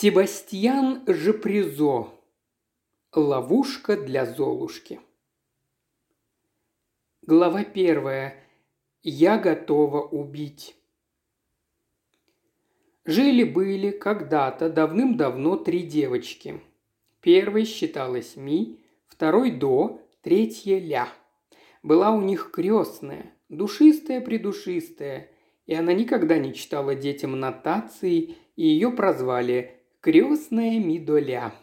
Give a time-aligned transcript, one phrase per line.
[0.00, 2.06] Себастьян Жепризо.
[3.12, 5.00] Ловушка для Золушки.
[7.22, 8.36] Глава первая.
[9.02, 10.76] Я готова убить.
[13.06, 16.60] Жили-были когда-то давным-давно три девочки.
[17.20, 18.78] Первой считалась Ми,
[19.08, 21.08] второй До, третья Ля.
[21.82, 25.28] Была у них крестная, душистая-придушистая,
[25.66, 31.54] и она никогда не читала детям нотации, и ее прозвали крестная Мидоля.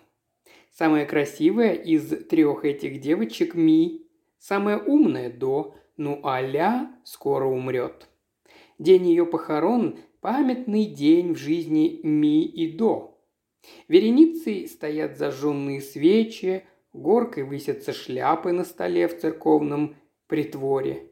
[0.71, 4.07] Самая красивая из трех этих девочек Ми,
[4.39, 8.09] самая умная До, ну а Ля скоро умрет.
[8.77, 13.21] День ее похорон– памятный день в жизни Ми и До.
[13.88, 19.95] Вереницей стоят зажженные свечи, горкой высятся шляпы на столе в церковном
[20.27, 21.12] притворе.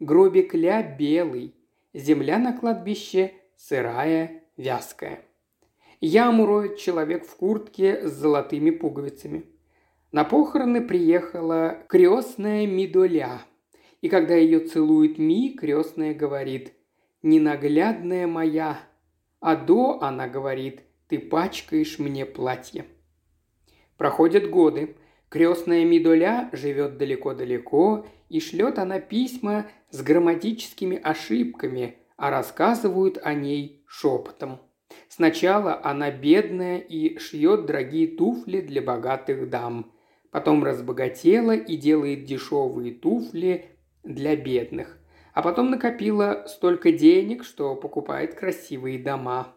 [0.00, 1.54] Гробик Ля белый,
[1.92, 5.24] земля на кладбище сырая, вязкая.
[6.06, 9.46] Яму роет человек в куртке с золотыми пуговицами.
[10.12, 13.40] На похороны приехала крестная Мидоля.
[14.02, 16.74] И когда ее целует Ми, крестная говорит
[17.22, 18.80] «Ненаглядная моя».
[19.40, 22.84] А до она говорит «Ты пачкаешь мне платье».
[23.96, 24.96] Проходят годы.
[25.30, 33.82] Крестная Мидоля живет далеко-далеко, и шлет она письма с грамматическими ошибками, а рассказывают о ней
[33.86, 34.60] шепотом.
[35.08, 39.92] Сначала она бедная и шьет дорогие туфли для богатых дам.
[40.30, 43.66] Потом разбогатела и делает дешевые туфли
[44.02, 44.98] для бедных.
[45.32, 49.52] А потом накопила столько денег, что покупает красивые дома.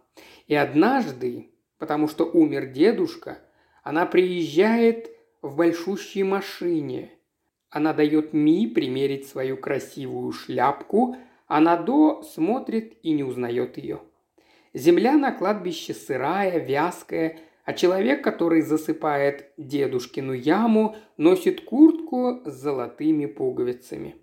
[0.48, 3.40] И однажды, потому что умер дедушка,
[3.84, 5.10] она приезжает
[5.42, 7.12] в большущей машине.
[7.70, 11.16] Она дает Ми примерить свою красивую шляпку,
[11.48, 14.02] а Надо смотрит и не узнает ее.
[14.78, 23.26] Земля на кладбище сырая, вязкая, а человек, который засыпает дедушкину яму, носит куртку с золотыми
[23.26, 24.18] пуговицами.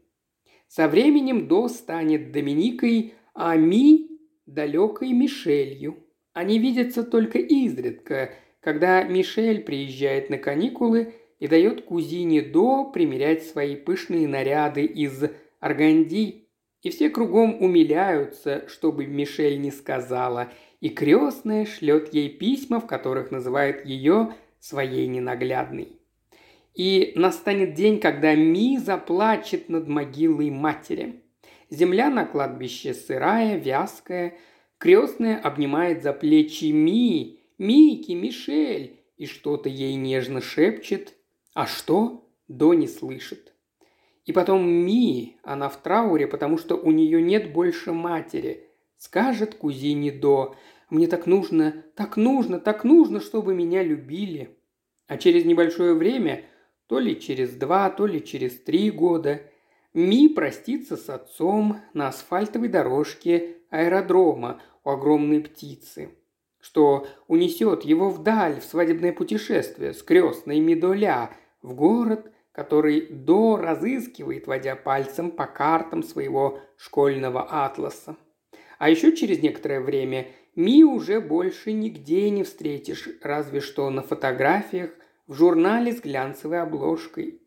[0.69, 4.10] Со временем До станет Доминикой, а Ми–
[4.47, 5.97] далекой Мишелью.
[6.34, 13.75] Они видятся только изредка, когда Мишель приезжает на каникулы и дает кузине До примерять свои
[13.75, 15.25] пышные наряды из
[15.59, 16.44] органди
[16.84, 23.31] и все кругом умиляются, чтобы Мишель не сказала, и крестная шлет ей письма, в которых
[23.31, 25.99] называет ее своей ненаглядной.
[26.75, 31.23] И настанет день, когда Ми заплачет над могилой матери.
[31.71, 34.34] Земля на кладбище сырая, вязкая.
[34.78, 41.15] Крестная обнимает за плечи Ми, Мики, Мишель, и что-то ей нежно шепчет.
[41.55, 42.28] А что?
[42.49, 43.44] До не слышит.
[44.25, 48.69] И потом Ми, она в трауре, потому что у нее нет больше матери.
[48.97, 50.57] Скажет кузине До,
[50.89, 54.57] мне так нужно, так нужно, так нужно, чтобы меня любили.
[55.07, 56.45] А через небольшое время,
[56.87, 59.43] то ли через два, то ли через три года,
[59.93, 66.11] Ми простится с отцом на асфальтовой дорожке аэродрома у огромной птицы,
[66.61, 71.31] что унесет его вдаль в свадебное путешествие с крестной Мидоля
[71.62, 78.16] в город, который до разыскивает, водя пальцем по картам своего школьного атласа.
[78.78, 84.91] А еще через некоторое время Ми уже больше нигде не встретишь, разве что на фотографиях
[85.26, 87.43] в журнале с глянцевой обложкой.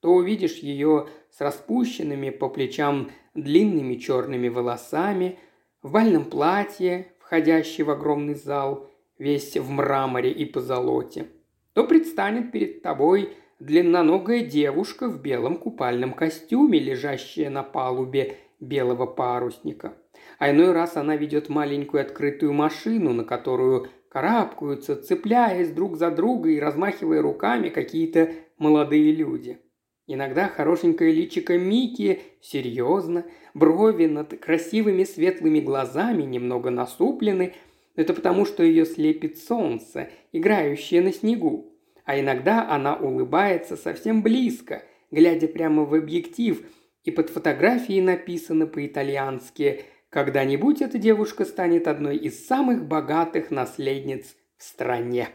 [0.00, 5.38] То увидишь ее с распущенными по плечам длинными черными волосами,
[5.82, 11.28] в бальном платье, входящей в огромный зал, весь в мраморе и позолоте.
[11.72, 19.94] То предстанет перед тобой длинноногая девушка в белом купальном костюме, лежащая на палубе белого парусника.
[20.38, 26.50] А иной раз она ведет маленькую открытую машину, на которую карабкаются, цепляясь друг за друга
[26.50, 29.58] и размахивая руками какие-то молодые люди.
[30.06, 37.54] Иногда хорошенькое личико Мики серьезно, брови над красивыми светлыми глазами немного насуплены.
[37.94, 41.69] Это потому, что ее слепит солнце, играющее на снегу
[42.10, 46.60] а иногда она улыбается совсем близко, глядя прямо в объектив,
[47.04, 54.64] и под фотографией написано по-итальянски «Когда-нибудь эта девушка станет одной из самых богатых наследниц в
[54.64, 55.28] стране».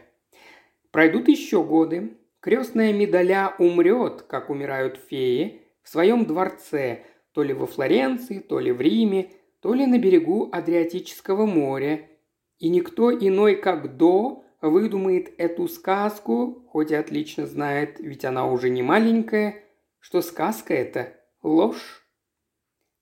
[0.90, 2.18] Пройдут еще годы.
[2.40, 8.70] Крестная медаля умрет, как умирают феи, в своем дворце, то ли во Флоренции, то ли
[8.70, 9.30] в Риме,
[9.62, 12.06] то ли на берегу Адриатического моря.
[12.58, 18.70] И никто иной, как до, выдумает эту сказку, хоть и отлично знает, ведь она уже
[18.70, 19.62] не маленькая,
[19.98, 22.06] что сказка это ложь.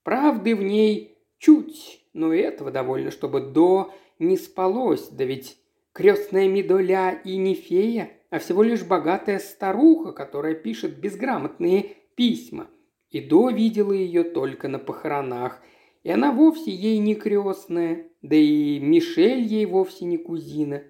[0.03, 5.57] Правды в ней чуть, но этого довольно, чтобы до не спалось, да ведь
[5.93, 12.67] крестная Медоля и не фея, а всего лишь богатая старуха, которая пишет безграмотные письма.
[13.09, 15.61] И до видела ее только на похоронах,
[16.03, 20.83] и она вовсе ей не крестная, да и Мишель ей вовсе не кузина.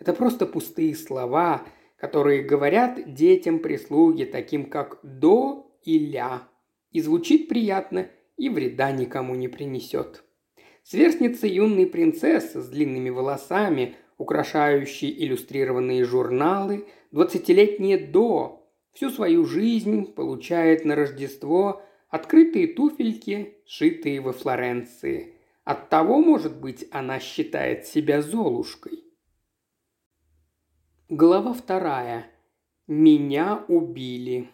[0.00, 1.62] Это просто пустые слова,
[1.96, 6.48] которые говорят детям прислуги, таким как «до» и «ля».
[6.90, 10.24] И звучит приятно, и вреда никому не принесет.
[10.82, 20.86] Сверстница юной принцессы с длинными волосами, украшающей иллюстрированные журналы, двадцатилетняя до, всю свою жизнь получает
[20.86, 25.34] на Рождество открытые туфельки, шитые во Флоренции.
[25.64, 29.04] Оттого, может быть, она считает себя Золушкой.
[31.12, 32.30] Глава вторая.
[32.86, 34.48] Меня убили.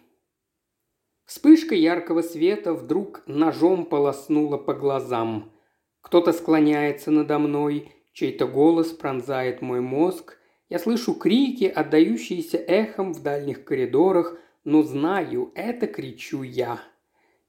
[1.27, 5.53] Вспышка яркого света вдруг ножом полоснула по глазам.
[6.01, 10.39] Кто-то склоняется надо мной, чей-то голос пронзает мой мозг.
[10.71, 16.81] Я слышу крики, отдающиеся эхом в дальних коридорах, но знаю, это кричу я.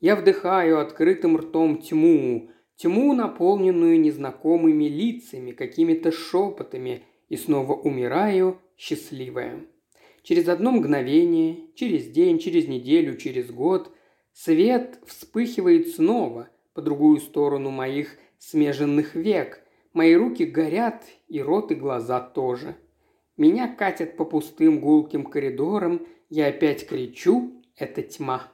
[0.02, 9.66] Я вдыхаю открытым ртом тьму, тьму, наполненную незнакомыми лицами, какими-то шепотами, и снова умираю, счастливая.
[10.24, 13.92] Через одно мгновение, через день, через неделю, через год
[14.34, 19.62] свет вспыхивает снова по другую сторону моих смеженных век.
[19.94, 22.76] Мои руки горят, и рот и глаза тоже.
[23.36, 28.52] Меня катят по пустым гулким коридорам, я опять кричу «это тьма».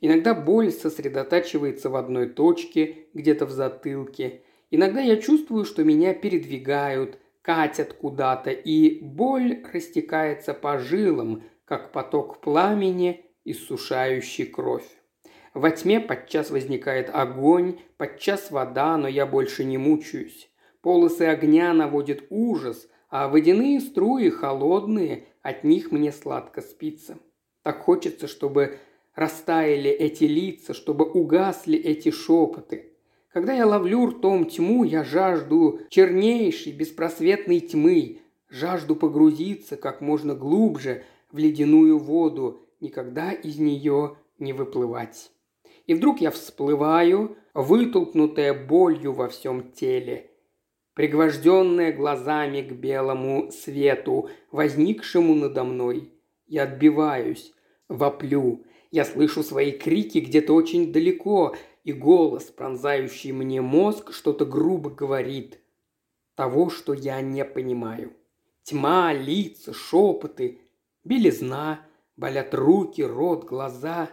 [0.00, 4.42] Иногда боль сосредотачивается в одной точке, где-то в затылке.
[4.70, 12.40] Иногда я чувствую, что меня передвигают, катят куда-то, и боль растекается по жилам, как поток
[12.40, 14.88] пламени, иссушающий кровь.
[15.54, 20.50] Во тьме подчас возникает огонь, подчас вода, но я больше не мучаюсь.
[20.80, 27.16] Полосы огня наводят ужас, а водяные струи холодные, от них мне сладко спится.
[27.62, 28.80] Так хочется, чтобы
[29.14, 32.95] растаяли эти лица, чтобы угасли эти шепоты.
[33.36, 41.04] Когда я ловлю ртом тьму, я жажду чернейшей, беспросветной тьмы, жажду погрузиться как можно глубже
[41.30, 45.30] в ледяную воду, никогда из нее не выплывать.
[45.86, 50.30] И вдруг я всплываю, вытолкнутая болью во всем теле,
[50.94, 56.10] пригвожденная глазами к белому свету, возникшему надо мной.
[56.46, 57.52] Я отбиваюсь,
[57.86, 61.54] воплю, я слышу свои крики где-то очень далеко,
[61.86, 65.60] и голос, пронзающий мне мозг, что-то грубо говорит.
[66.34, 68.12] Того, что я не понимаю.
[68.64, 70.58] Тьма, лица, шепоты,
[71.04, 71.86] белизна,
[72.16, 74.10] болят руки, рот, глаза.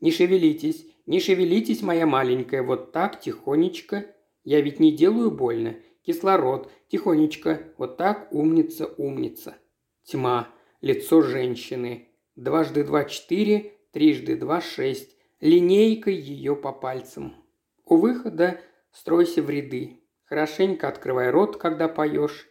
[0.00, 4.06] Не шевелитесь, не шевелитесь, моя маленькая, вот так, тихонечко.
[4.44, 5.74] Я ведь не делаю больно.
[6.06, 9.56] Кислород, тихонечко, вот так, умница, умница.
[10.04, 12.10] Тьма, лицо женщины.
[12.36, 17.36] Дважды два– четыре, трижды два– шесть линейкой ее по пальцам.
[17.84, 20.00] У выхода стройся в ряды.
[20.24, 22.48] Хорошенько открывай рот, когда поешь.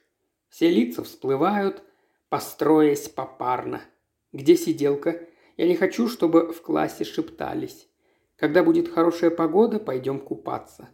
[0.50, 1.84] Все лица всплывают,
[2.30, 3.82] построясь попарно.
[4.32, 5.28] Где сиделка?
[5.58, 7.90] Я не хочу, чтобы в классе шептались.
[8.36, 10.90] Когда будет хорошая погода, пойдем купаться.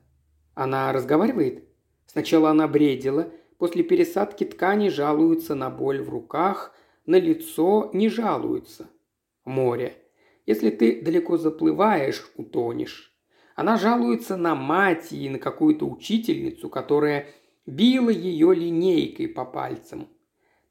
[0.55, 1.67] Она разговаривает?
[2.05, 6.73] Сначала она бредила, после пересадки ткани жалуется на боль в руках,
[7.05, 8.89] на лицо не жалуется.
[9.45, 10.02] Море.
[10.45, 13.13] Если ты далеко заплываешь, утонешь.
[13.55, 17.27] Она жалуется на мать и на какую-то учительницу, которая
[17.65, 20.09] била ее линейкой по пальцам.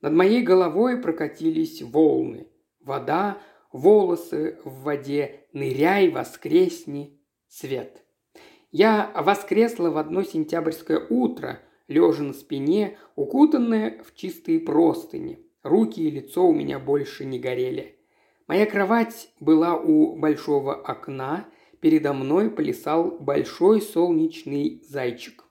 [0.00, 2.48] Над моей головой прокатились волны.
[2.80, 3.38] Вода,
[3.72, 8.02] волосы в воде, ныряй, воскресни, свет.
[8.72, 15.46] Я воскресла в одно сентябрьское утро, лежа на спине, укутанная в чистые простыни.
[15.62, 18.01] Руки и лицо у меня больше не горели.
[18.48, 21.46] Моя кровать была у большого окна,
[21.80, 25.44] передо мной плясал большой солнечный зайчик.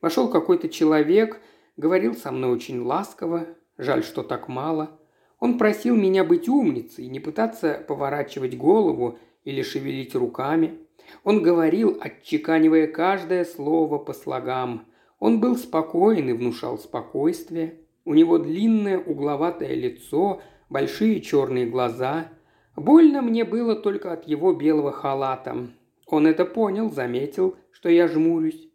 [0.00, 1.40] Вошел какой-то человек,
[1.76, 4.98] говорил со мной очень ласково, жаль, что так мало.
[5.38, 10.78] Он просил меня быть умницей, не пытаться поворачивать голову или шевелить руками.
[11.24, 14.86] Он говорил, отчеканивая каждое слово по слогам.
[15.18, 17.80] Он был спокоен и внушал спокойствие.
[18.06, 22.28] У него длинное угловатое лицо, большие черные глаза.
[22.76, 25.68] Больно мне было только от его белого халата.
[26.06, 28.68] Он это понял, заметил, что я жмурюсь.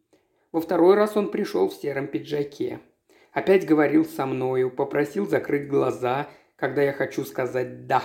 [0.51, 2.79] Во второй раз он пришел в сером пиджаке.
[3.31, 8.03] Опять говорил со мною, попросил закрыть глаза, когда я хочу сказать «да».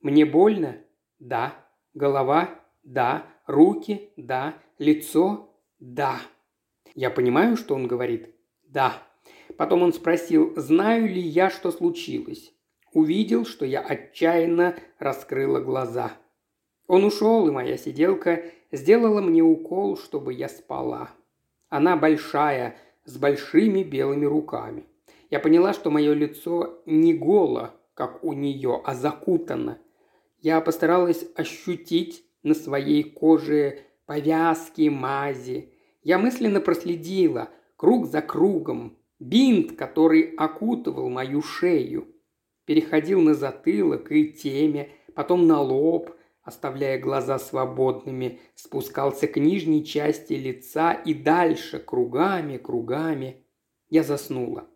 [0.00, 0.78] Мне больно?
[1.18, 1.54] Да.
[1.94, 2.48] Голова?
[2.82, 3.26] Да.
[3.46, 4.10] Руки?
[4.16, 4.54] Да.
[4.78, 5.54] Лицо?
[5.78, 6.18] Да.
[6.94, 8.34] Я понимаю, что он говорит?
[8.64, 8.94] Да.
[9.56, 12.51] Потом он спросил, знаю ли я, что случилось.
[12.92, 16.12] Увидел, что я отчаянно раскрыла глаза.
[16.86, 21.10] Он ушел, и моя сиделка сделала мне укол, чтобы я спала.
[21.68, 24.84] Она большая, с большими белыми руками.
[25.30, 29.78] Я поняла, что мое лицо не голо, как у нее, а закутано.
[30.40, 35.72] Я постаралась ощутить на своей коже повязки, мази.
[36.02, 42.11] Я мысленно проследила, круг за кругом, бинт, который окутывал мою шею.
[42.64, 46.10] Переходил на затылок и теме, потом на лоб,
[46.42, 53.44] оставляя глаза свободными, спускался к нижней части лица и дальше, кругами, кругами.
[53.88, 54.68] Я заснула.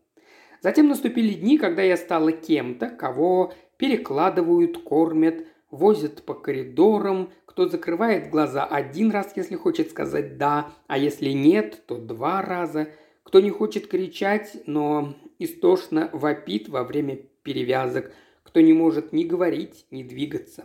[0.62, 8.30] Затем наступили дни, когда я стала кем-то, кого перекладывают, кормят, возят по коридорам, кто закрывает
[8.30, 12.88] глаза один раз, если хочет сказать «да», а если нет, то два раза,
[13.22, 18.12] кто не хочет кричать, но истошно вопит во время перевязок,
[18.42, 20.64] кто не может ни говорить, ни двигаться.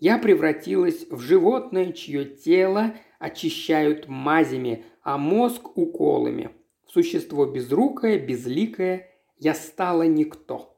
[0.00, 6.50] Я превратилась в животное, чье тело очищают мазями, а мозг– уколами.
[6.84, 10.76] В существо безрукое, безликое я стала никто.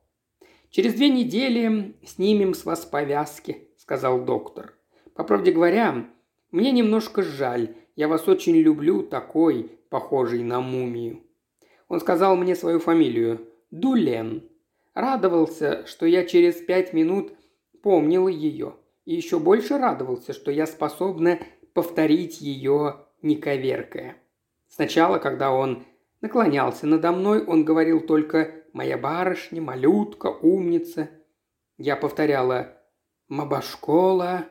[0.71, 4.75] «Через две недели снимем с вас повязки»,– сказал доктор.
[5.15, 6.07] «По правде говоря,
[6.51, 7.75] мне немножко жаль.
[7.97, 11.23] Я вас очень люблю, такой, похожий на мумию».
[11.89, 13.41] Он сказал мне свою фамилию–
[13.71, 14.48] Дулен.
[14.99, 17.33] Радовался, что я через пять минут
[17.85, 18.75] помнила ее.
[19.05, 21.39] И еще больше радовался, что я способна
[21.73, 24.17] повторить ее, не коверкая.
[24.67, 25.85] Сначала, когда он
[26.21, 31.11] наклонялся надо мной, он говорил только «моя барышня», «малютка», «умница».
[31.77, 32.77] Я повторяла
[33.29, 34.47] «мабашкола»,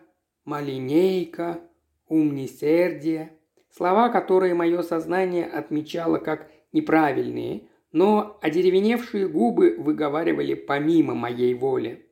[0.46, 1.60] «малинейка»,
[2.08, 3.34] «умнисердие».
[3.70, 12.06] Слова, которые мое сознание отмечало как неправильные, но одеревеневшие губы выговаривали помимо моей воли.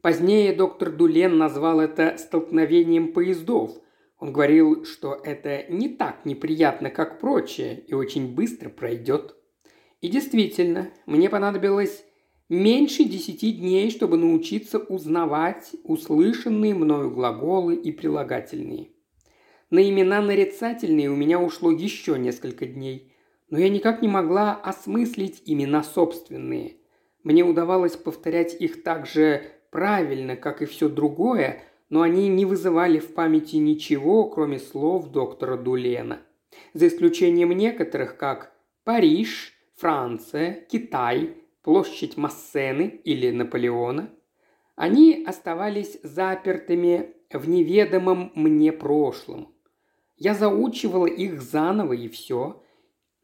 [0.00, 3.72] Позднее доктор Дулен назвал это столкновением поездов.
[4.20, 9.34] Он говорил, что это не так неприятно, как прочее, и очень быстро пройдет.
[10.00, 12.04] И действительно, мне понадобилось
[12.48, 18.90] меньше десяти дней, чтобы научиться узнавать услышанные мною глаголы и прилагательные.
[19.70, 23.12] На имена нарицательные у меня ушло еще несколько дней,
[23.48, 26.76] но я никак не могла осмыслить имена собственные.
[27.22, 32.98] Мне удавалось повторять их так же правильно, как и все другое, но они не вызывали
[32.98, 36.20] в памяти ничего, кроме слов доктора Дулена.
[36.74, 38.52] За исключением некоторых, как
[38.84, 44.10] Париж, Франция, Китай, площадь Массены или Наполеона,
[44.74, 49.52] они оставались запертыми в неведомом мне прошлом.
[50.16, 52.62] Я заучивала их заново и все.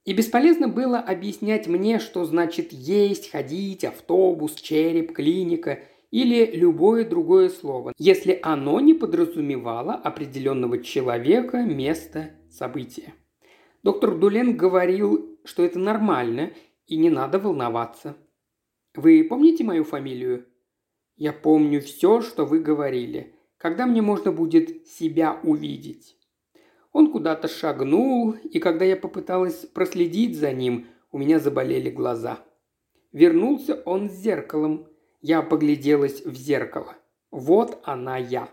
[0.05, 5.81] И бесполезно было объяснять мне, что значит есть, ходить, автобус, череп, клиника
[6.11, 13.15] или любое другое слово, если оно не подразумевало определенного человека, места, события.
[13.83, 16.53] Доктор Дулен говорил, что это нормально
[16.87, 18.17] и не надо волноваться.
[18.95, 20.47] Вы помните мою фамилию?
[21.17, 23.35] Я помню все, что вы говорили.
[23.57, 26.17] Когда мне можно будет себя увидеть?
[26.93, 32.41] Он куда-то шагнул, и когда я попыталась проследить за ним, у меня заболели глаза.
[33.13, 34.87] Вернулся он с зеркалом.
[35.21, 36.97] Я погляделась в зеркало.
[37.31, 38.49] Вот она я.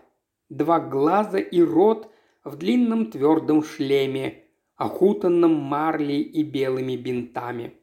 [0.48, 2.10] Два глаза и рот
[2.44, 4.44] в длинном твердом шлеме,
[4.76, 7.74] окутанном марлей и белыми бинтами.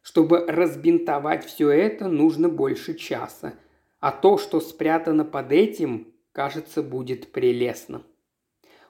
[0.00, 3.54] Чтобы разбинтовать все это, нужно больше часа,
[4.00, 8.02] а то, что спрятано под этим, кажется, будет прелестно.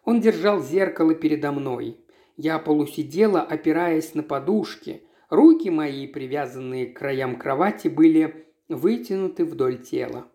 [0.06, 1.98] Он держал зеркало передо мной.
[2.36, 5.02] Я полусидела, опираясь на подушки.
[5.30, 10.30] Руки мои, привязанные к краям кровати, были вытянуты вдоль тела.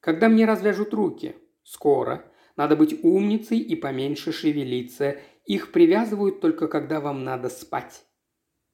[0.00, 1.34] Когда мне развяжут руки?
[1.64, 2.30] Скоро.
[2.56, 5.16] Надо быть умницей и поменьше шевелиться.
[5.46, 8.04] Их привязывают только когда вам надо спать.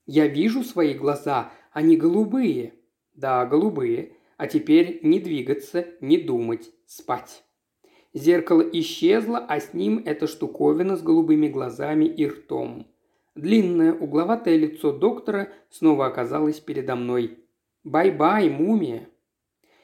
[0.07, 2.75] Я вижу свои глаза, они голубые.
[3.15, 4.17] Да, голубые.
[4.39, 7.46] А теперь не двигаться, не думать, спать.
[8.17, 12.87] Зеркало исчезло, а с ним эта штуковина с голубыми глазами и ртом.
[13.35, 17.39] Длинное угловатое лицо доктора снова оказалось передо мной.
[17.85, 19.11] «Бай-бай, мумия!»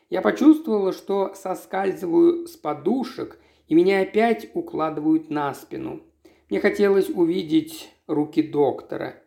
[0.08, 6.00] Я почувствовала, что соскальзываю с подушек, и меня опять укладывают на спину.
[6.48, 9.22] Мне хотелось увидеть руки доктора.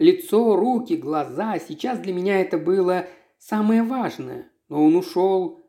[0.00, 1.60] Лицо, руки, глаза.
[1.60, 3.06] Сейчас для меня это было
[3.38, 4.50] самое важное.
[4.68, 5.61] Но он ушел,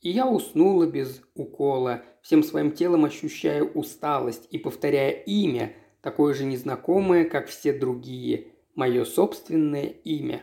[0.00, 6.44] и я уснула без укола, всем своим телом ощущая усталость и повторяя имя, такое же
[6.44, 8.48] незнакомое, как все другие.
[8.74, 10.42] мое собственное имя.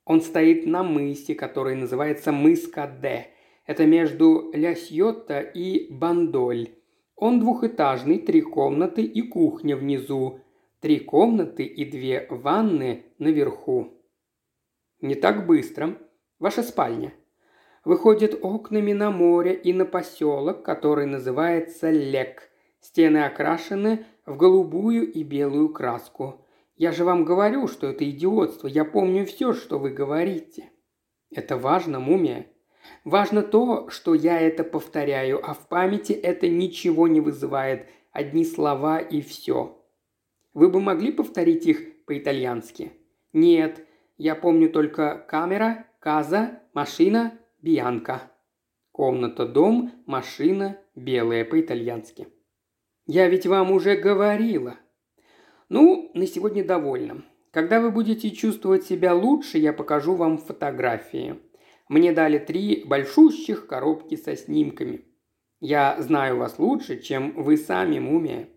[0.04, 3.28] Он стоит на мысе, который называется мыс Каде.
[3.66, 6.70] Это между Ля Сьотта и Бандоль.
[7.14, 10.40] Он двухэтажный, три комнаты и кухня внизу.
[10.80, 14.02] Три комнаты и две ванны наверху.
[15.02, 15.98] Не так быстро.
[16.38, 17.12] Ваша спальня.
[17.84, 22.50] Выходит окнами на море и на поселок, который называется Лек.
[22.80, 26.46] Стены окрашены в голубую и белую краску.
[26.76, 28.66] Я же вам говорю, что это идиотство.
[28.66, 30.70] Я помню все, что вы говорите.
[31.30, 32.46] Это важно, мумия.
[33.04, 37.86] Важно то, что я это повторяю, а в памяти это ничего не вызывает.
[38.12, 39.82] Одни слова и все.
[40.52, 42.92] Вы бы могли повторить их по-итальянски?
[43.32, 43.86] Нет,
[44.18, 48.32] я помню только камера, каза, машина, бианка.
[48.92, 52.28] Комната, дом, машина, белая по-итальянски.
[53.06, 54.76] Я ведь вам уже говорила–
[55.70, 57.22] ну, на сегодня довольно.
[57.52, 61.36] Когда вы будете чувствовать себя лучше, я покажу вам фотографии.
[61.90, 65.00] Мне дали три большущих коробки со снимками.
[65.58, 68.48] Я знаю вас лучше, чем вы сами, мумия.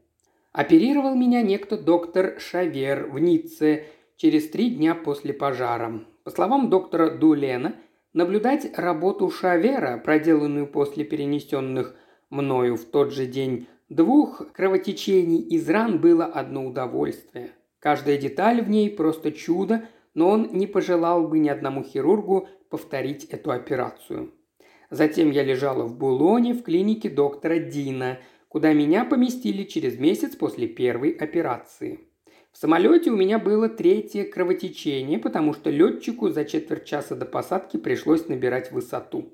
[0.52, 3.86] Оперировал меня некто доктор Шавер в Ницце
[4.18, 6.06] через три дня после пожара.
[6.24, 7.74] По словам доктора Дулена,
[8.14, 11.96] наблюдать работу Шавера, проделанную после перенесенных
[12.30, 17.50] мною в тот же день Двух кровотечений из ран было одно удовольствие.
[17.80, 23.26] Каждая деталь в ней просто чудо, но он не пожелал бы ни одному хирургу повторить
[23.26, 24.34] эту операцию.
[24.90, 30.68] Затем я лежала в Булоне в клинике доктора Дина, куда меня поместили через месяц после
[30.68, 32.00] первой операции.
[32.52, 37.78] В самолете у меня было третье кровотечение, потому что летчику за четверть часа до посадки
[37.78, 39.32] пришлось набирать высоту.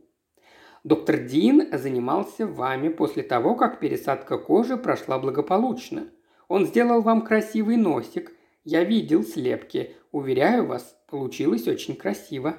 [0.84, 6.10] Доктор Дин занимался вами после того, как пересадка кожи прошла благополучно.
[6.50, 8.34] Он сделал вам красивый носик.
[8.66, 9.96] Я видел слепки.
[10.12, 12.58] Уверяю вас, получилось очень красиво.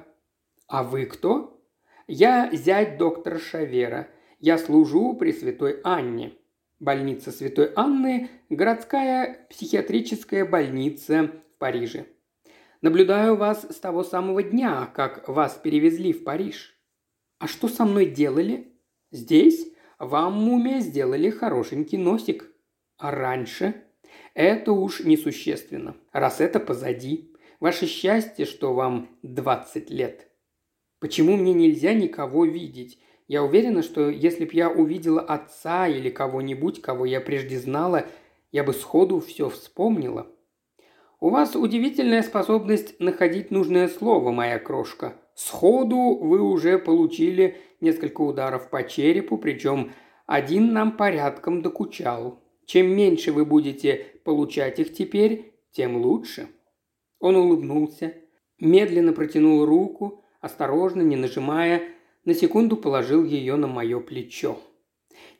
[0.71, 1.61] А вы кто?
[2.07, 4.07] Я зять доктора Шавера.
[4.39, 6.31] Я служу при Святой Анне.
[6.79, 12.05] Больница Святой Анны– городская психиатрическая больница в Париже.
[12.79, 16.73] Наблюдаю вас с того самого дня, как вас перевезли в Париж.
[17.37, 18.73] А что со мной делали?
[19.11, 19.67] Здесь
[19.99, 22.49] вам, мумия, сделали хорошенький носик.
[22.97, 23.83] А раньше?
[24.35, 25.97] Это уж несущественно.
[26.13, 27.35] Раз это позади.
[27.59, 30.30] Ваше счастье, что вам 20 лет.
[31.01, 32.99] Почему мне нельзя никого видеть?
[33.27, 38.05] Я уверена, что если б я увидела отца или кого-нибудь, кого я прежде знала,
[38.51, 40.27] я бы сходу все вспомнила.
[41.19, 45.15] У вас удивительная способность находить нужное слово, моя крошка.
[45.33, 49.91] Сходу вы уже получили несколько ударов по черепу, причем
[50.27, 52.43] один нам порядком докучал.
[52.67, 56.47] Чем меньше вы будете получать их теперь, тем лучше».
[57.19, 58.13] Он улыбнулся,
[58.59, 61.83] медленно протянул руку, осторожно, не нажимая,
[62.25, 64.59] на секунду положил ее на мое плечо.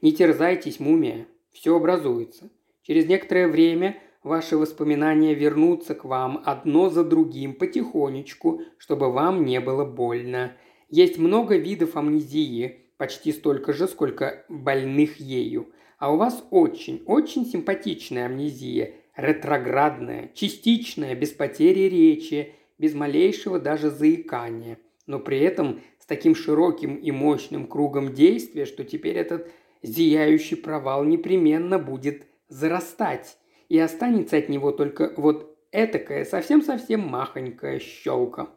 [0.01, 2.49] «Не терзайтесь, мумия, все образуется.
[2.83, 9.59] Через некоторое время ваши воспоминания вернутся к вам одно за другим потихонечку, чтобы вам не
[9.59, 10.53] было больно.
[10.89, 15.69] Есть много видов амнезии, почти столько же, сколько больных ею.
[15.97, 23.89] А у вас очень, очень симпатичная амнезия, ретроградная, частичная, без потери речи, без малейшего даже
[23.91, 24.79] заикания.
[25.07, 29.49] Но при этом с таким широким и мощным кругом действия, что теперь этот
[29.81, 33.37] зияющий провал непременно будет зарастать
[33.69, 38.49] и останется от него только вот этакая совсем-совсем махонькая щелка.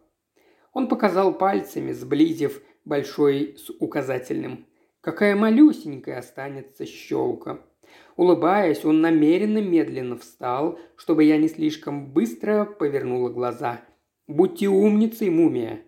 [0.73, 4.67] Он показал пальцами, сблизив большой с указательным.
[5.01, 7.61] Какая малюсенькая останется щелка.
[8.17, 13.83] Улыбаясь, он намеренно медленно встал, чтобы я не слишком быстро повернула глаза.
[14.27, 15.84] «Будьте умницей, мумия!»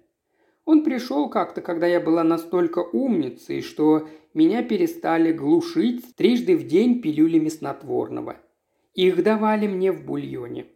[0.66, 7.00] Он пришел как-то, когда я была настолько умницей, что меня перестали глушить трижды в день
[7.00, 8.36] пилюлями снотворного.
[8.92, 10.66] Их давали мне в бульоне.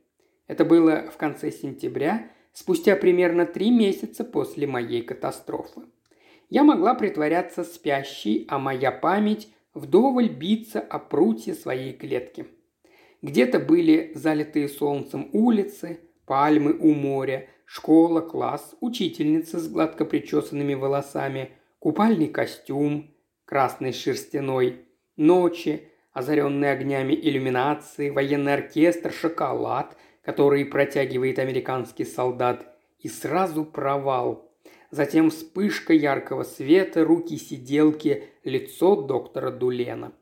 [0.47, 5.83] Это было в конце сентября, спустя примерно три месяца после моей катастрофы.
[6.49, 12.47] Я могла притворяться спящей, а моя память вдоволь биться о прутье своей клетки.
[13.23, 21.51] Где-то были залитые солнцем улицы, пальмы у моря, школа, класс, учительница с гладко причесанными волосами,
[21.81, 23.13] купальный костюм,
[23.45, 24.85] красный шерстяной,
[25.17, 32.65] ночи, озаренные огнями иллюминации, военный оркестр, шоколад, который протягивает американский солдат,
[33.01, 34.47] и сразу провал–
[34.93, 40.13] затем вспышка яркого света, руки сиделки, лицо доктора Дулена.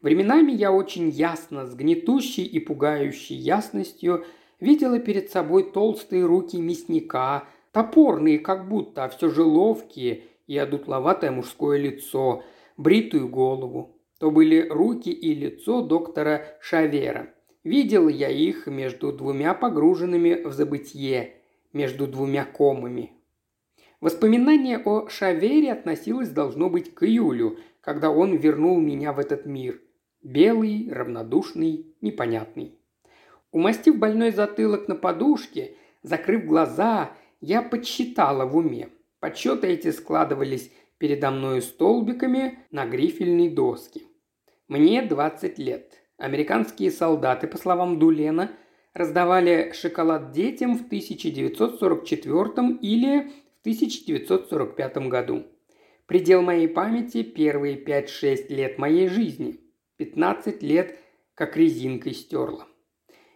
[0.00, 4.24] Временами я очень ясно, с гнетущей и пугающей ясностью
[4.62, 11.30] видела перед собой толстые руки мясника, топорные как будто, а все же ловкие, и одутловатое
[11.30, 12.44] мужское лицо,
[12.76, 13.96] бритую голову.
[14.18, 17.34] То были руки и лицо доктора Шавера.
[17.64, 21.34] Видел я их между двумя погруженными в забытье,
[21.72, 23.12] между двумя комами,
[24.02, 29.80] Воспоминание о Шавере относилось, должно быть, к июлю, когда он вернул меня в этот мир.
[30.22, 32.81] Белый, равнодушный, непонятный.
[33.52, 38.88] Умастив больной затылок на подушке, закрыв глаза, я подсчитала в уме.
[39.20, 44.00] Подсчеты эти складывались передо мной столбиками на грифельной доске.
[44.68, 45.92] Мне 20 лет.
[46.16, 48.50] Американские солдаты, по словам Дулена,
[48.94, 53.30] раздавали шоколад детям в 1944 или
[53.62, 55.44] 1945 году.
[56.06, 59.60] Предел моей памяти– первые 5-6 лет моей жизни.
[59.98, 60.98] 15 лет
[61.34, 62.66] как резинкой стерла.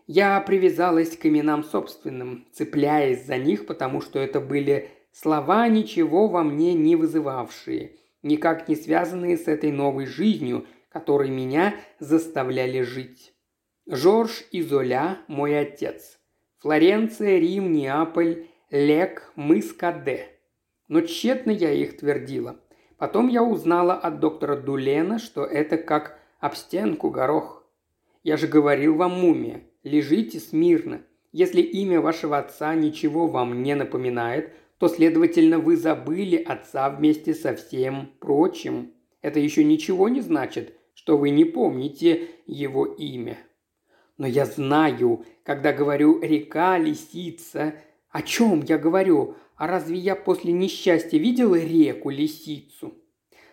[0.07, 6.45] Я привязалась к именам собственным, цепляясь за них, потому что это были слова, ничего во
[6.45, 13.35] мне не вызывавшие, никак не связанные с этой новой жизнью, которой меня заставляли жить.
[13.87, 16.19] Жорж Изоля– мой отец.
[16.59, 20.29] Флоренция, Рим, Неаполь Лек, мыс Каде.
[20.89, 22.61] Но тщетно я их твердила.
[22.97, 27.65] Потом я узнала от доктора Дулена, что это как об стенку горох.
[28.23, 31.03] Я же говорил вам, мумия, лежите смирно.
[31.33, 37.55] Если имя вашего отца ничего вам не напоминает, то, следовательно, вы забыли отца вместе со
[37.55, 38.93] всем прочим.
[39.23, 43.39] Это еще ничего не значит, что вы не помните его имя.
[44.19, 47.75] Но я знаю, когда говорю «река, лисица»,
[48.11, 49.37] о чем я говорю?
[49.57, 52.95] А разве я после несчастья видела реку, лисицу?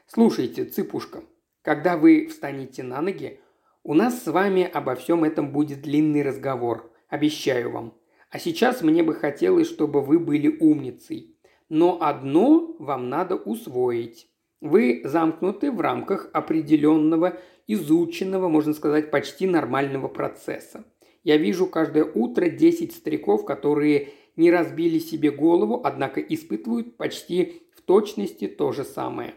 [0.07, 1.23] Слушайте, цыпушка,
[1.61, 3.39] когда вы встанете на ноги,
[3.83, 7.93] у нас с вами обо всем этом будет длинный разговор, обещаю вам.
[8.29, 11.35] А сейчас мне бы хотелось, чтобы вы были умницей.
[11.67, 14.29] Но одно вам надо усвоить.
[14.61, 20.85] Вы замкнуты в рамках определенного, изученного, можно сказать, почти нормального процесса.
[21.25, 27.81] Я вижу каждое утро 10 стариков, которые не разбили себе голову, однако испытывают почти в
[27.81, 29.33] точности то же самое.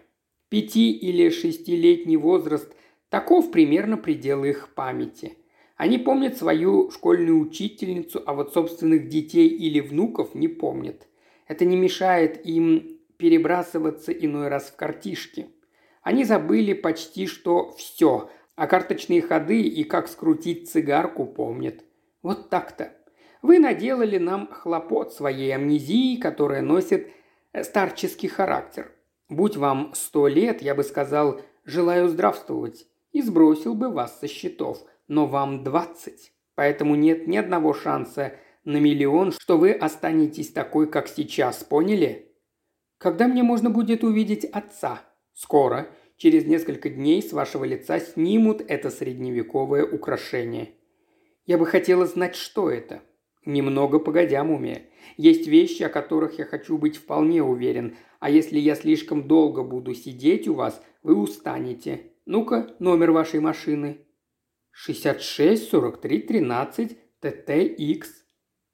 [0.49, 2.73] Пяти- или шестилетний возраст–
[3.11, 5.39] таков примерно предел их памяти.
[5.77, 11.07] Они помнят свою школьную учительницу, а вот собственных детей или внуков не помнят.
[11.47, 15.49] Это не мешает им перебрасываться иной раз в картишки.
[16.03, 21.85] Они забыли почти что все, а карточные ходы и как скрутить цигарку помнят.
[22.23, 22.93] Вот так-то.
[23.43, 27.09] Вы наделали нам хлопот своей амнезией, которая носит
[27.53, 28.91] э, старческий характер.
[29.29, 34.85] Будь вам сто лет, я бы сказал «желаю здравствовать» и сбросил бы вас со счетов,
[35.09, 36.35] но вам двадцать.
[36.55, 42.31] Поэтому нет ни одного шанса на миллион, что вы останетесь такой, как сейчас, поняли?
[42.99, 45.01] Когда мне можно будет увидеть отца?
[45.33, 45.89] Скоро.
[46.19, 50.75] Через несколько дней с вашего лица снимут это средневековое украшение.
[51.47, 53.01] Я бы хотела знать, что это.
[53.47, 54.83] Немного погодя, мумия.
[55.17, 59.95] Есть вещи, о которых я хочу быть вполне уверен, а если я слишком долго буду
[59.95, 62.13] сидеть у вас, вы устанете.
[62.29, 64.05] Ну-ка, номер вашей машины.
[64.73, 68.07] 66 43 13 ТТХ.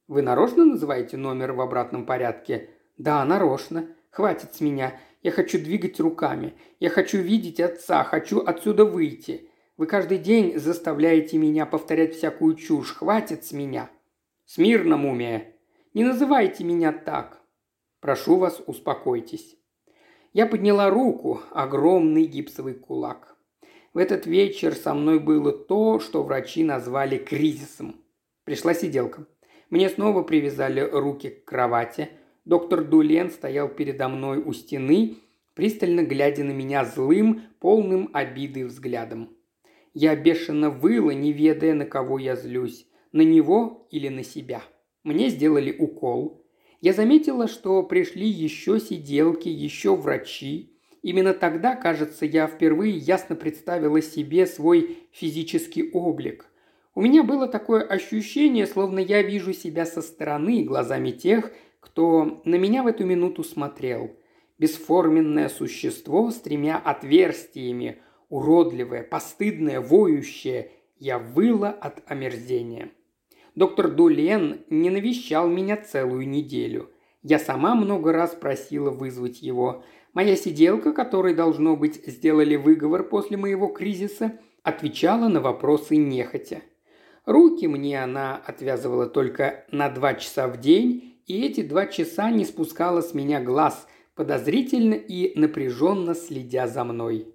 [0.09, 2.71] Вы нарочно называете номер в обратном порядке?
[2.97, 3.95] Да, нарочно.
[4.11, 4.99] Хватит с меня.
[5.23, 6.55] Я хочу двигать руками.
[6.81, 8.05] Я хочу видеть отца.
[8.05, 9.51] Хочу отсюда выйти.
[9.77, 12.95] Вы каждый день заставляете меня повторять всякую чушь.
[12.95, 13.91] Хватит с меня.
[14.47, 15.57] «Смирно, мумия!
[15.93, 17.43] Не называйте меня так!»
[18.01, 19.57] «Прошу вас, успокойтесь!»
[20.33, 23.32] Я подняла руку, огромный гипсовый кулак.
[23.95, 27.97] В этот вечер со мной было то, что врачи назвали кризисом.
[28.45, 29.27] Пришла сиделка.
[29.69, 32.09] Мне снова привязали руки к кровати.
[32.47, 35.17] Доктор Дулен стоял передо мной у стены,
[35.55, 39.37] пристально глядя на меня злым, полным обиды взглядом.
[39.93, 44.63] Я бешено выла, не ведая, на кого я злюсь, на него или на себя.
[45.05, 46.47] Мне сделали укол.
[46.81, 50.72] Я заметила, что пришли еще сиделки, еще врачи.
[51.03, 56.47] Именно тогда, кажется, я впервые ясно представила себе свой физический облик.
[56.95, 62.55] У меня было такое ощущение, словно я вижу себя со стороны глазами тех, кто на
[62.55, 64.17] меня в эту минуту смотрел.
[64.59, 70.71] Бесформенное существо с тремя отверстиями, уродливое, постыдное, воющее.
[70.99, 72.91] Я выла от омерзения.
[73.57, 76.91] Доктор Дулен не навещал меня целую неделю.
[77.23, 79.85] Я сама много раз просила вызвать его.
[80.13, 86.63] Моя сиделка, которой, должно быть, сделали выговор после моего кризиса, отвечала на вопросы нехотя.
[87.25, 92.45] Руки мне она отвязывала только на два часа в день, и эти два часа не
[92.45, 97.35] спускала с меня глаз, подозрительно и напряженно следя за мной.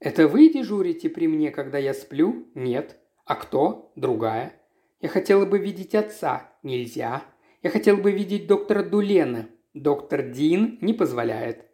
[0.00, 2.98] «Это вы дежурите при мне, когда я сплю?» «Нет».
[3.24, 4.54] «А кто?» «Другая».
[5.00, 6.52] Я хотела бы видеть отца.
[6.62, 7.22] Нельзя.
[7.62, 9.48] Я хотела бы видеть доктора Дулена.
[9.74, 11.67] Доктор Дин не позволяет.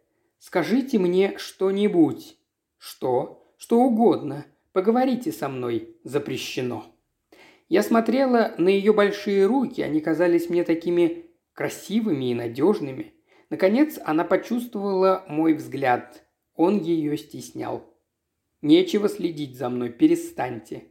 [0.45, 2.37] Скажите мне что-нибудь.
[2.77, 3.51] Что?
[3.57, 4.45] Что угодно.
[4.73, 5.97] Поговорите со мной.
[6.03, 6.85] Запрещено.
[7.67, 13.15] Я смотрела на ее большие руки, они казались мне такими красивыми и надежными.
[13.49, 16.23] Наконец она почувствовала мой взгляд.
[16.53, 17.83] Он ее стеснял.
[18.61, 20.83] «Нечего следить за мной, перестаньте.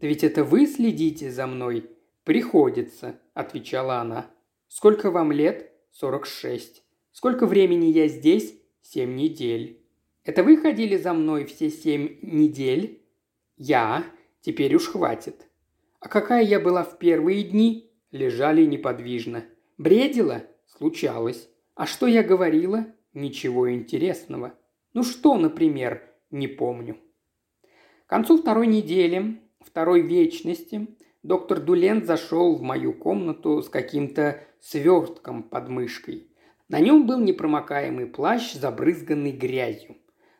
[0.00, 1.88] «Да ведь это вы следите за мной?»
[2.24, 4.28] «Приходится»,– отвечала она.
[4.66, 6.82] «Сколько вам лет?» «Сорок шесть».
[7.12, 8.55] «Сколько времени я здесь?»
[8.88, 9.80] «Семь недель».
[10.22, 13.02] «Это вы ходили за мной все семь недель?»
[13.56, 14.04] «Я.
[14.40, 15.48] Теперь уж хватит».
[15.98, 19.44] «А какая я была в первые дни?» Лежали неподвижно.
[19.76, 21.48] «Бредила?» «Случалось».
[21.74, 24.54] «А что я говорила?» «Ничего интересного».
[24.94, 26.96] «Ну что, например?» «Не помню».
[28.06, 30.86] К концу второй недели второй вечности
[31.24, 36.30] доктор Дулен зашел в мою комнату с каким-то свертком под мышкой.
[36.68, 39.96] На нем был непромокаемый плащ, забрызганный грязью.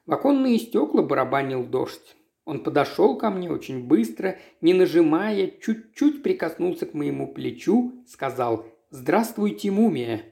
[0.07, 2.17] В оконные стекла барабанил дождь.
[2.45, 9.71] Он подошел ко мне очень быстро, не нажимая, чуть-чуть прикоснулся к моему плечу, сказал «Здравствуйте,
[9.71, 10.25] мумия».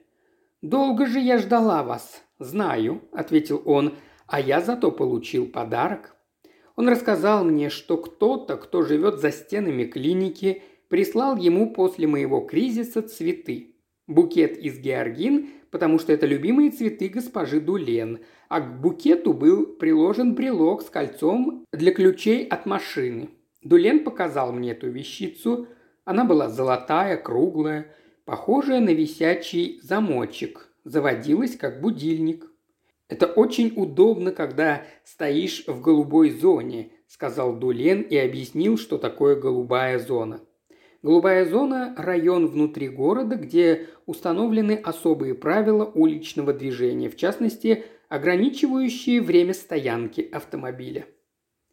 [0.63, 2.23] «Долго же я ждала вас».
[2.39, 3.95] «Знаю»,— ответил он,—
[4.27, 6.17] «а я зато получил подарок».
[6.77, 13.03] Он рассказал мне, что кто-то, кто живет за стенами клиники, прислал ему после моего кризиса
[13.03, 13.77] цветы.
[14.07, 20.37] Букет из георгин, потому что это любимые цветы госпожи Дулен, а к букету был приложен
[20.37, 23.31] брелок с кольцом для ключей от машины.
[23.61, 25.67] Дулен показал мне эту вещицу.
[26.05, 27.93] Она была золотая, круглая,
[28.25, 32.47] похожая на висячий замочек, заводилась как будильник.
[33.09, 39.99] «Это очень удобно, когда стоишь в голубой зоне»,– сказал Дулен и объяснил, что такое голубая
[39.99, 40.41] зона.
[41.05, 49.53] Голубая зона– район внутри города, где установлены особые правила уличного движения, в частности, ограничивающие время
[49.53, 51.05] стоянки автомобиля.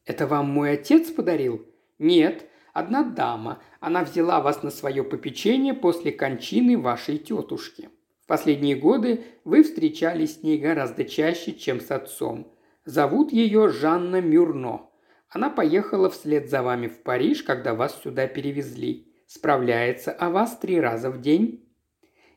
[0.03, 1.65] «Это вам мой отец подарил?»
[1.97, 3.61] «Нет, одна дама.
[3.79, 7.87] Она взяла вас на свое попечение после кончины вашей тетушки»,
[8.27, 12.51] последние годы вы встречались с ней гораздо чаще, чем с отцом.
[12.83, 14.89] Зовут ее Жанна Мюрно.
[15.29, 19.07] Она поехала вслед за вами в Париж, когда вас сюда перевезли.
[19.33, 21.63] Справляется о вас три раза в день?»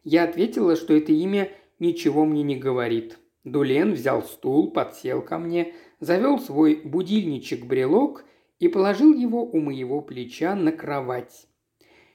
[0.05, 3.19] Я ответила, что это имя ничего мне не говорит.
[3.43, 8.25] Дулен взял стул, подсел ко мне, завел свой будильничек-брелок
[8.61, 11.49] и положил его у моего плеча на кровать.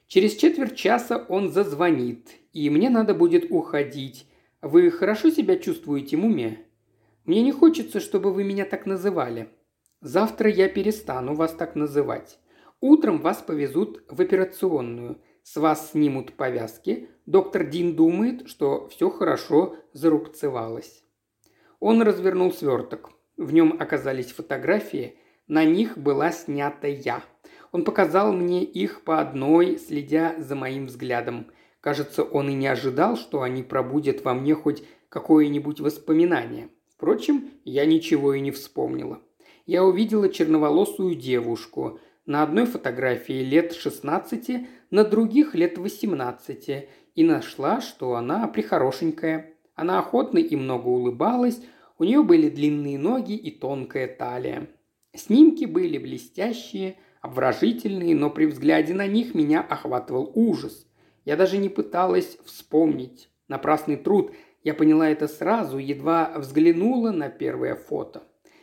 [0.08, 4.28] Через четверть часа он зазвонит, и мне надо будет уходить.
[4.62, 6.58] Вы хорошо себя чувствуете, мумия?
[7.26, 9.50] Мне не хочется, чтобы вы меня так называли.
[10.00, 12.40] Завтра я перестану вас так называть.
[12.82, 15.22] Утром вас повезут в операционную.
[15.44, 17.10] С вас снимут повязки.
[17.26, 21.04] Доктор Дин думает, что все хорошо зарубцевалось.
[21.80, 23.12] Он развернул сверток.
[23.38, 25.18] В нем оказались фотографии.
[25.48, 27.24] На них была снята я–
[27.72, 31.48] он показал мне их по одной, следя за моим взглядом.
[31.82, 36.70] Кажется, он и не ожидал, что они пробудят во мне хоть какое-нибудь воспоминание.
[36.94, 39.22] Впрочем, я ничего и не вспомнила.
[39.66, 42.00] Я увидела черноволосую девушку.
[42.30, 49.56] На одной фотографии лет 16, на других лет 18, и нашла, что она прихорошенькая.
[49.74, 51.60] Она охотно и много улыбалась,
[51.98, 54.68] У нее были длинные ноги и тонкая талия.
[55.16, 60.86] Снимки были блестящие, обворожительные, но при взгляде на них меня охватывал ужас.
[61.26, 63.32] Я даже не пыталась вспомнить.
[63.48, 64.34] Напрасный труд.
[64.64, 68.22] Я поняла это сразу, едва взглянула на первое фото.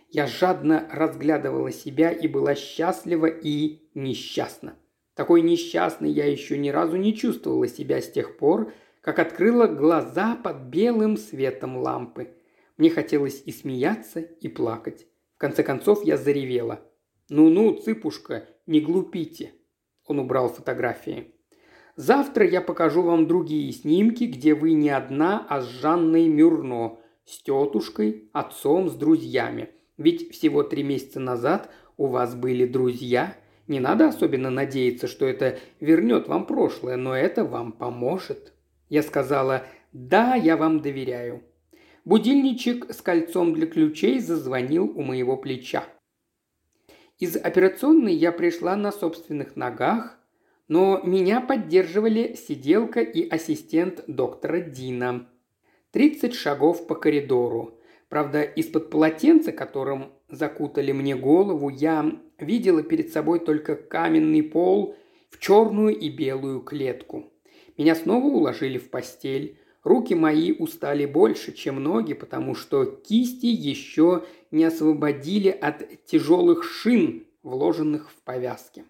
[0.09, 4.77] Я жадно разглядывала себя и была счастлива и несчастна.
[5.14, 10.37] Такой несчастной я еще ни разу не чувствовала себя с тех пор, как открыла глаза
[10.37, 12.35] под белым светом лампы.
[12.77, 15.07] Мне хотелось и смеяться, и плакать.
[15.37, 16.81] В конце концов я заревела.
[17.29, 19.53] «Ну-ну, цыпушка, не глупите!»
[20.07, 21.35] Он убрал фотографии.
[21.97, 27.42] «Завтра я покажу вам другие снимки, где вы не одна, а с Жанной Мюрно, с
[27.42, 29.71] тетушкой, отцом, с друзьями.
[29.98, 33.37] Ведь всего три месяца назад у вас были друзья.
[33.66, 38.52] Не надо особенно надеяться, что это вернет вам прошлое, но это вам поможет».
[38.88, 41.42] Я сказала «Да, я вам доверяю».
[42.04, 45.85] Будильничек с кольцом для ключей зазвонил у моего плеча.
[47.18, 50.18] Из операционной я пришла на собственных ногах,
[50.68, 55.28] но меня поддерживали сиделка и ассистент доктора Дина.
[55.90, 57.75] Тридцать шагов по коридору.
[58.09, 64.95] Правда, из-под полотенца, которым закутали мне голову, я видела перед собой только каменный пол
[65.31, 67.33] в черную и белую клетку.
[67.77, 69.59] Меня снова уложили в постель.
[69.83, 77.27] Руки мои устали больше, чем ноги, потому что кисти еще не освободили от тяжелых шин,
[77.42, 78.85] вложенных в повязки.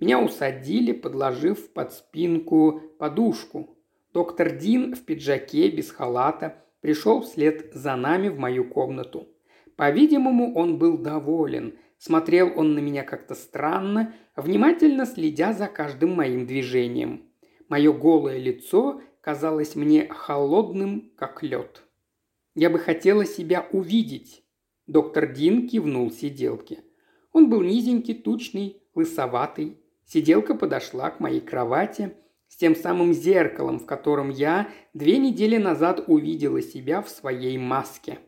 [0.00, 3.76] Меня усадили, подложив под спинку подушку.
[4.12, 9.26] Доктор Дин в пиджаке, без халата, пришел вслед за нами в мою комнату.
[9.74, 11.78] По-видимому, он был доволен.
[11.96, 17.22] Смотрел он на меня как-то странно, внимательно следя за каждым моим движением.
[17.70, 21.84] Мое голое лицо казалось мне холодным, как лед.
[22.54, 24.44] Я бы хотела себя увидеть.
[24.86, 26.84] Доктор Дин кивнул сиделке.
[27.32, 29.78] Он был низенький, тучный, лысоватый.
[30.04, 32.14] Сиделка подошла к моей кровати
[32.48, 38.18] с тем самым зеркалом, в котором я две недели назад увидела себя в своей маске.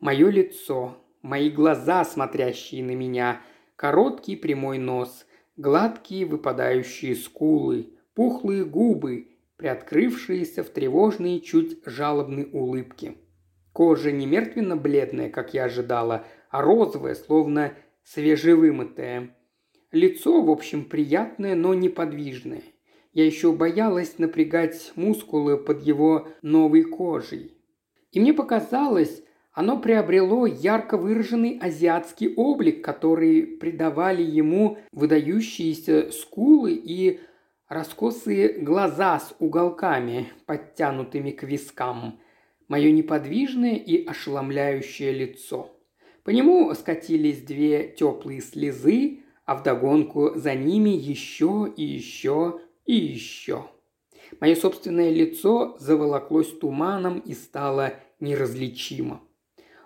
[0.00, 3.40] Мое лицо, мои глаза, смотрящие на меня,
[3.76, 13.18] короткий прямой нос, гладкие выпадающие скулы, пухлые губы, приоткрывшиеся в тревожные, чуть жалобные улыбки.
[13.72, 19.36] Кожа не мертвенно-бледная, как я ожидала, а розовая, словно свежевымытая.
[19.92, 22.62] Лицо, в общем, приятное, но неподвижное.
[23.12, 27.52] Я еще боялась напрягать мускулы под его новой кожей.
[28.12, 37.20] И мне показалось, оно приобрело ярко выраженный азиатский облик, который придавали ему выдающиеся скулы и
[37.68, 42.20] раскосые глаза с уголками, подтянутыми к вискам,
[42.68, 45.74] мое неподвижное и ошеломляющее лицо.
[46.24, 53.66] По нему скатились две теплые слезы, а вдогонку за ними еще и еще и еще.
[54.40, 59.22] Мое собственное лицо заволоклось туманом и стало неразличимо.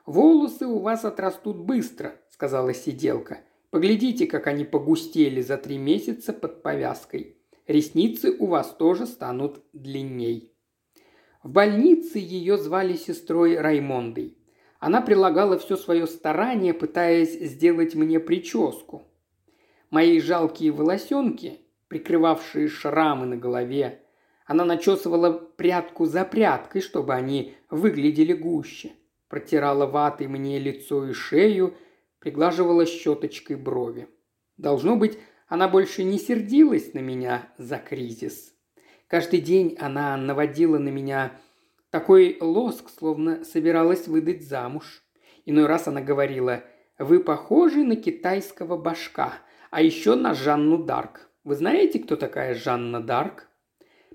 [0.07, 3.41] «Волосы у вас отрастут быстро»,– сказала сиделка.
[3.71, 7.37] «Поглядите, как они погустели за три месяца под повязкой.
[7.67, 10.53] Ресницы у вас тоже станут длинней.
[11.43, 14.37] В больнице ее звали сестрой Раймондой.
[14.79, 19.03] Она прилагала все свое старание, пытаясь сделать мне прическу.
[19.91, 21.62] Мои жалкие волосенки,
[21.93, 24.01] прикрывавшие шрамы на голове,
[24.47, 28.93] она начесывала прядку за прядкой, чтобы они выглядели гуще.
[29.29, 31.75] Протирала ватой мне лицо и шею,
[32.19, 34.09] приглаживала щеточкой брови.
[34.57, 38.55] Должно быть, она больше не сердилась на меня за кризис.
[39.07, 41.39] Каждый день она наводила на меня
[41.91, 45.03] такой лоск, словно собиралась выдать замуж.
[45.45, 46.65] Иной раз она говорила,
[46.99, 49.35] «Вы похожи на китайского башка,
[49.71, 51.29] а еще на Жанну Дарк.
[51.45, 53.49] Вы знаете, кто такая Жанна Дарк?»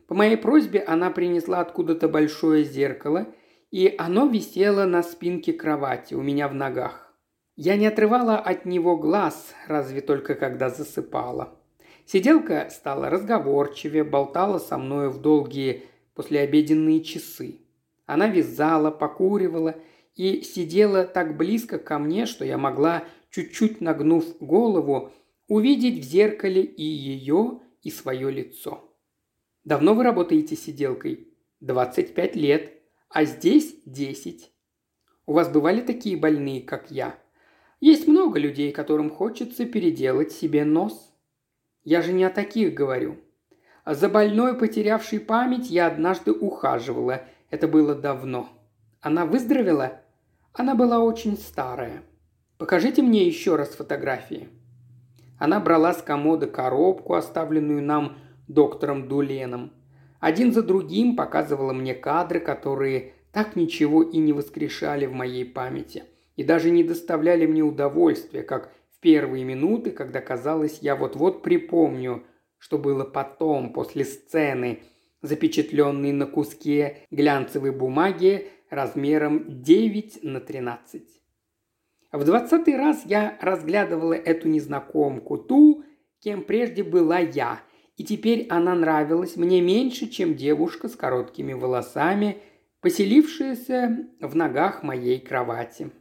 [0.07, 3.27] По моей просьбе она принесла откуда-то большое зеркало,
[3.71, 7.13] и оно висело на спинке кровати у меня в ногах.
[7.57, 11.59] Я не отрывала от него глаз, разве только когда засыпала.
[12.05, 15.83] Сиделка стала разговорчивее, болтала со мною в долгие
[16.15, 17.59] послеобеденные часы.
[18.05, 19.75] Она вязала, покуривала
[20.15, 25.11] и сидела так близко ко мне, что я могла, чуть-чуть нагнув голову,
[25.47, 28.93] увидеть в зеркале и ее, и свое лицо.
[29.63, 31.27] «Давно вы работаете сиделкой?»
[31.59, 32.73] «Двадцать пять лет.
[33.09, 34.51] А здесь десять.
[35.25, 37.17] У вас бывали такие больные, как я?»
[37.79, 41.13] Есть много людей, которым хочется переделать себе нос.
[41.83, 43.17] Я же не о таких говорю.
[43.85, 47.23] За больной, потерявшей память, я однажды ухаживала.
[47.51, 48.49] Это было давно.
[48.99, 50.01] Она выздоровела?
[50.53, 52.01] Она была очень старая.
[52.57, 54.49] Покажите мне еще раз фотографии.
[55.37, 58.17] Она брала с комода коробку, оставленную нам
[58.47, 59.73] доктором Дуленом.
[60.19, 66.03] Один за другим показывала мне кадры, которые так ничего и не воскрешали в моей памяти
[66.37, 72.23] и даже не доставляли мне удовольствия, как в первые минуты, когда казалось, я вот-вот припомню,
[72.57, 74.83] что было потом, после сцены,
[75.21, 81.16] запечатленной на куске глянцевой бумаги размером 9 на 13.
[82.11, 85.83] В двадцатый раз я разглядывала эту незнакомку, ту,
[86.19, 87.61] кем прежде была я,
[87.97, 92.37] и теперь она нравилась мне меньше, чем девушка с короткими волосами,
[92.81, 95.91] поселившаяся в ногах моей кровати.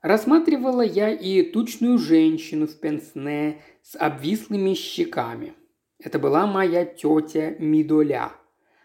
[0.00, 5.52] Рассматривала я и тучную женщину в пенсне с обвислыми щеками.
[5.98, 8.32] Это была моя тетя Мидоля.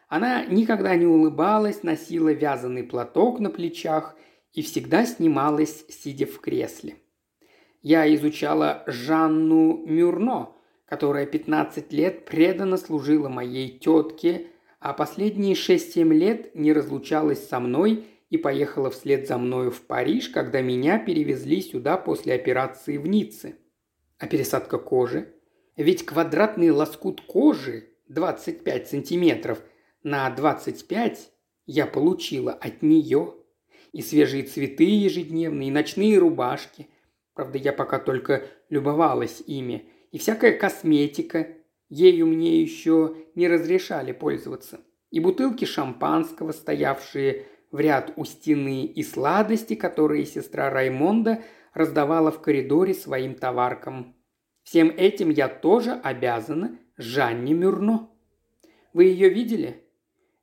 [0.10, 4.16] Она никогда не улыбалась, носила вязаный платок на плечах
[4.54, 6.96] и всегда снималась, сидя в кресле.
[7.82, 10.54] Я изучала Жанну Мюрно,
[10.86, 14.48] которая 15 лет преданно служила моей тетке,
[14.80, 20.30] а последние 6-7 лет не разлучалась со мной и поехала вслед за мною в Париж,
[20.30, 23.56] когда меня перевезли сюда после операции в Ницце.
[24.18, 25.34] А пересадка кожи?
[25.76, 29.62] Ведь квадратный лоскут кожи 25 сантиметров
[30.04, 31.32] на 25
[31.66, 33.34] я получила от нее.
[33.92, 36.88] И свежие цветы ежедневные, и ночные рубашки.
[37.34, 39.90] Правда, я пока только любовалась ими.
[40.12, 41.48] И всякая косметика.
[41.90, 44.80] Ею мне еще не разрешали пользоваться.
[45.10, 52.42] И бутылки шампанского, стоявшие в ряд у стены, и сладости, которые сестра Раймонда раздавала в
[52.42, 54.16] коридоре своим товаркам.
[54.64, 58.10] Всем этим я тоже обязана Жанне Мюрно.
[58.94, 59.84] Вы ее видели?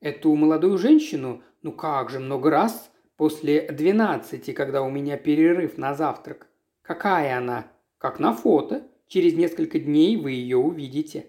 [0.00, 1.42] Эту молодую женщину?
[1.62, 6.46] Ну как же, много раз после двенадцати, когда у меня перерыв на завтрак.
[6.82, 7.66] Какая она?
[7.98, 8.86] Как на фото.
[9.08, 11.26] Через несколько дней вы ее увидите.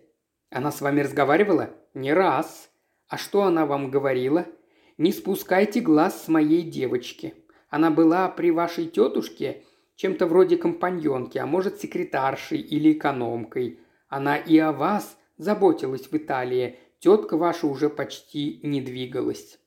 [0.51, 1.71] Она с вами разговаривала?
[1.93, 2.69] Не раз.
[3.07, 4.45] А что она вам говорила?
[4.97, 7.33] Не спускайте глаз с моей девочки.
[7.69, 9.63] Она была при вашей тетушке
[9.95, 13.79] чем-то вроде компаньонки, а может секретаршей или экономкой.
[14.09, 16.77] Она и о вас заботилась в Италии.
[16.99, 19.59] Тетка ваша уже почти не двигалась.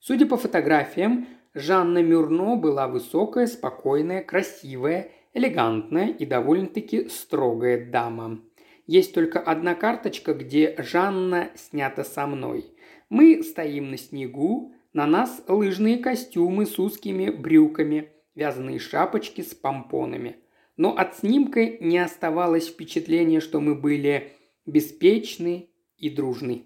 [0.00, 8.40] Судя по фотографиям, Жанна Мюрно была высокая, спокойная, красивая, элегантная и довольно-таки строгая дама.
[8.86, 12.64] Есть только одна карточка, где Жанна снята со мной.
[13.10, 20.36] Мы стоим на снегу, на нас лыжные костюмы с узкими брюками, вязаные шапочки с помпонами.
[20.78, 24.32] Но от снимка не оставалось впечатления, что мы были
[24.64, 26.64] беспечны и дружны.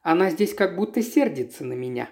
[0.00, 2.08] Она здесь как будто сердится на меня.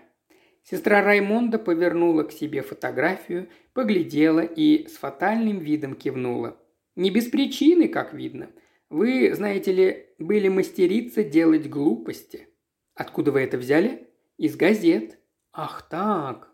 [0.69, 6.61] Сестра Раймонда повернула к себе фотографию, поглядела и с фатальным видом кивнула.
[6.97, 8.51] Не без причины, как видно.
[8.91, 12.49] Вы, знаете ли, были мастерица делать глупости.
[12.97, 14.09] Откуда вы это взяли?
[14.39, 15.21] Из газет.
[15.53, 16.53] Ах так.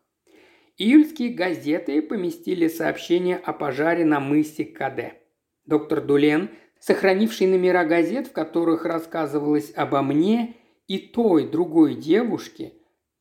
[0.76, 5.14] Июльские газеты поместили сообщение о пожаре на мысе Каде.
[5.64, 10.56] Доктор Дулен, сохранивший номера газет, в которых рассказывалось обо мне
[10.86, 12.74] и той другой девушке,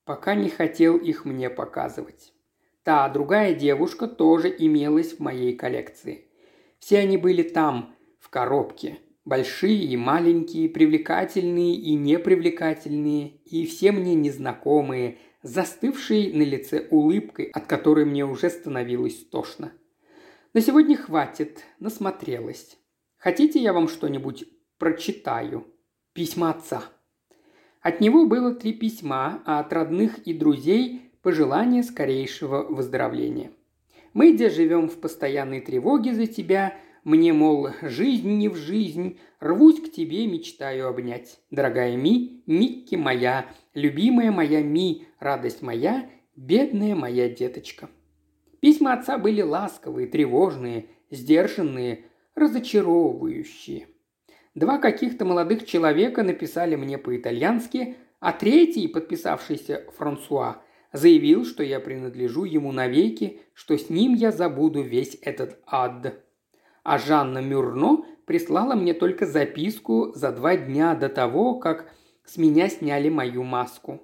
[0.06, 2.34] пока не хотел их мне показывать.
[2.84, 6.26] Та другая девушка тоже имелась в моей коллекции.
[6.80, 14.16] Все они были там, в коробке– Большие и маленькие, привлекательные и непривлекательные, и все мне
[14.16, 19.74] незнакомые, застывшие на лице улыбкой, от которой мне уже становилось тошно.
[20.54, 22.78] На сегодня хватит, насмотрелась.
[23.18, 24.46] Хотите, я вам что-нибудь
[24.80, 25.68] прочитаю?
[26.14, 26.84] Письма отца.
[27.82, 33.52] От него было три письма, а от родных и друзей пожелание скорейшего выздоровления.
[34.14, 39.82] Мы, где живем в постоянной тревоге за тебя– мне, мол, жизнь не в жизнь, рвусь
[39.82, 41.40] к тебе, мечтаю обнять.
[41.50, 47.90] Дорогая Ми, Микки моя, любимая моя Ми, радость моя, бедная моя деточка.
[48.60, 52.06] Письма отца были ласковые, тревожные, сдержанные,
[52.36, 53.88] разочаровывающие.
[54.56, 60.62] Два каких-то молодых человека написали мне по-итальянски, а третий, подписавшийся Франсуа,
[60.94, 66.22] заявил, что я принадлежу ему навеки, что с ним я забуду весь этот ад
[66.84, 71.90] а Жанна Мюрно прислала мне только записку за два дня до того, как
[72.26, 74.02] с меня сняли мою маску.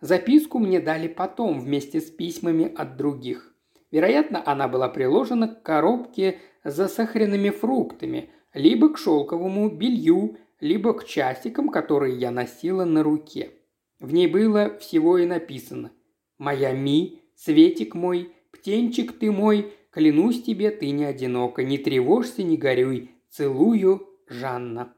[0.00, 3.54] Записку мне дали потом вместе с письмами от других.
[3.90, 11.04] Вероятно, она была приложена к коробке с засахаренными фруктами, либо к шелковому белью, либо к
[11.04, 13.52] часикам, которые я носила на руке.
[14.00, 15.92] В ней было всего и написано
[16.38, 22.56] «Моя Ми, Светик мой, птенчик ты мой, клянусь тебе, ты не одинока, не тревожься, не
[22.56, 24.92] горюй, целую, Жанна».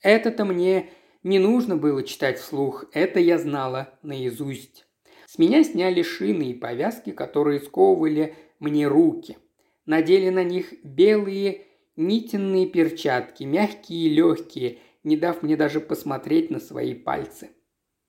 [0.00, 0.88] Это-то мне
[1.24, 4.86] не нужно было читать вслух, это я знала наизусть.
[5.26, 9.38] С меня сняли шины и повязки, которые сковывали мне руки.
[9.86, 11.65] Надели на них белые
[11.96, 17.50] нитенные перчатки, мягкие и легкие, не дав мне даже посмотреть на свои пальцы.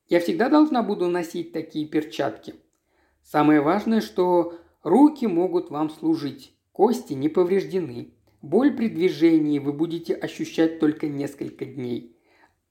[0.08, 2.56] Я всегда должна буду носить такие перчатки.
[3.24, 8.14] Самое важное, что руки могут вам служить, кости не повреждены.
[8.42, 12.16] Боль при движении вы будете ощущать только несколько дней.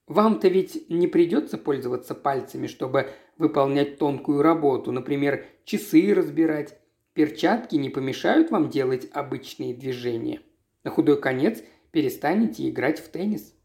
[0.06, 6.78] Вам-то ведь не придется пользоваться пальцами, чтобы выполнять тонкую работу, например, часы разбирать.
[7.12, 10.40] Перчатки не помешают вам делать обычные движения.
[10.86, 13.56] На худой конец перестанете играть в теннис.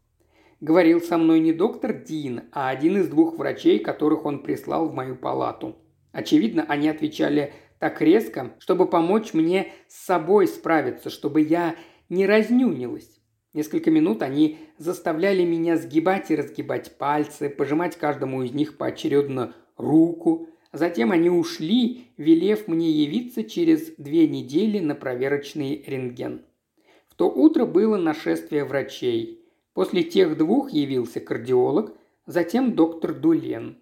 [0.60, 4.92] Говорил со мной не доктор Дин, а один из двух врачей, которых он прислал в
[4.92, 5.76] мою палату.
[6.10, 11.76] Очевидно, они отвечали так резко, чтобы помочь мне с собой справиться, чтобы я
[12.08, 13.20] не разнюнилась.
[13.54, 20.48] Несколько минут они заставляли меня сгибать и разгибать пальцы, пожимать каждому из них поочередно руку.
[20.72, 26.42] Затем они ушли, велев мне явиться через две недели на проверочный рентген.
[27.12, 29.44] В то утро было нашествие врачей.
[29.74, 31.92] После тех двух явился кардиолог,
[32.24, 33.76] затем доктор Дулен.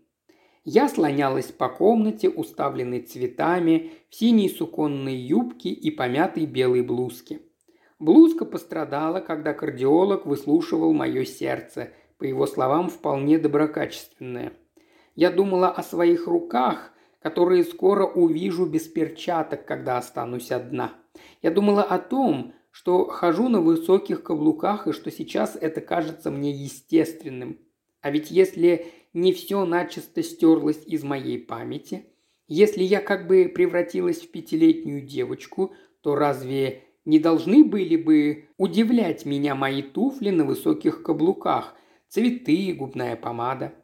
[0.65, 7.41] Я слонялась по комнате, уставленной цветами, в синей суконной юбке и помятой белой блузке–
[8.01, 14.55] Блузка пострадала, когда кардиолог выслушивал мое сердце, по его словам, вполне доброкачественное.
[15.15, 20.95] Я думала о своих руках, которые скоро увижу без перчаток, когда останусь одна.
[21.43, 26.51] Я думала о том, что хожу на высоких каблуках и что сейчас это кажется мне
[26.51, 27.59] естественным.
[28.01, 32.07] А ведь если не все начисто стерлось из моей памяти,
[32.49, 39.27] если я как бы превратилась в пятилетнюю девочку, то разве не должны были бы удивлять
[39.27, 41.75] меня мои туфли на высоких каблуках,
[42.09, 43.75] цветы, губная помада.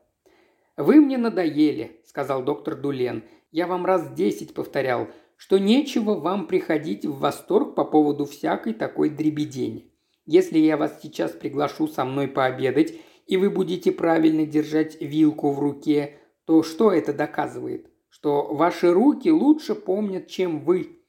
[0.78, 3.24] «Вы мне надоели»,– сказал доктор Дулен.
[3.52, 9.10] «Я вам раз десять повторял, что нечего вам приходить в восторг по поводу всякой такой
[9.10, 9.92] дребедени.
[10.24, 12.94] Если я вас сейчас приглашу со мной пообедать,
[13.26, 17.90] и вы будете правильно держать вилку в руке, то что это доказывает?
[18.08, 21.02] Что ваши руки лучше помнят, чем вы.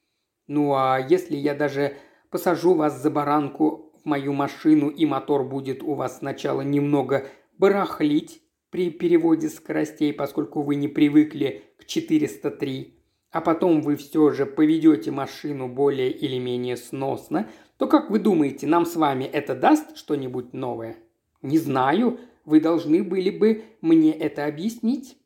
[0.46, 1.96] Ну а если я даже
[2.30, 7.26] посажу вас за баранку в мою машину, и мотор будет у вас сначала немного
[7.56, 12.97] барахлить при переводе скоростей, поскольку вы не привыкли к 403,
[13.30, 18.66] а потом вы все же поведете машину более или менее сносно, то как вы думаете,
[18.66, 20.96] нам с вами это даст что-нибудь новое?
[21.42, 25.16] Не знаю, вы должны были бы мне это объяснить.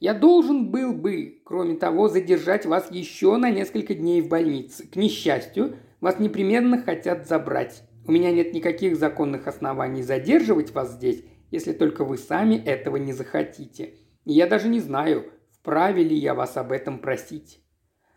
[0.00, 4.86] Я должен был бы, кроме того, задержать вас еще на несколько дней в больнице.
[4.86, 7.84] К несчастью, вас непременно хотят забрать.
[8.06, 13.12] У меня нет никаких законных оснований задерживать вас здесь, если только вы сами этого не
[13.12, 13.94] захотите.
[14.24, 15.30] И я даже не знаю,
[15.64, 17.64] вправе ли я вас об этом просить.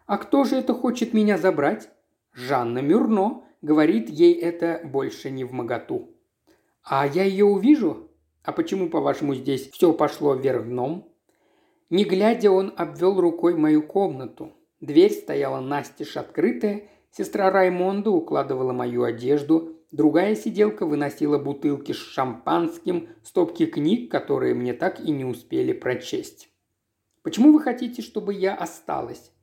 [0.06, 1.90] А кто же это хочет меня забрать?
[2.34, 3.44] Жанна Мюрно.
[3.62, 6.14] Говорит, ей это больше не в моготу.
[6.84, 8.12] А я ее увижу?
[8.44, 11.10] А почему, по-вашему, здесь все пошло вверх дном?
[11.90, 14.52] Не глядя, он обвел рукой мою комнату.
[14.82, 23.08] Дверь стояла настежь открытая, сестра Раймонда укладывала мою одежду, другая сиделка выносила бутылки с шампанским,
[23.24, 26.50] стопки книг, которые мне так и не успели прочесть.
[27.28, 29.34] «Почему вы хотите, чтобы я осталась?»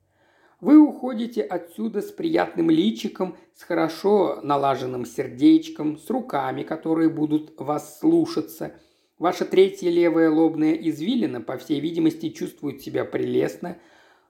[0.59, 7.99] Вы уходите отсюда с приятным личиком, с хорошо налаженным сердечком, с руками, которые будут вас
[7.99, 8.73] слушаться–
[9.17, 13.77] Ваша третья левая лобная извилина, по всей видимости, чувствует себя прелестно,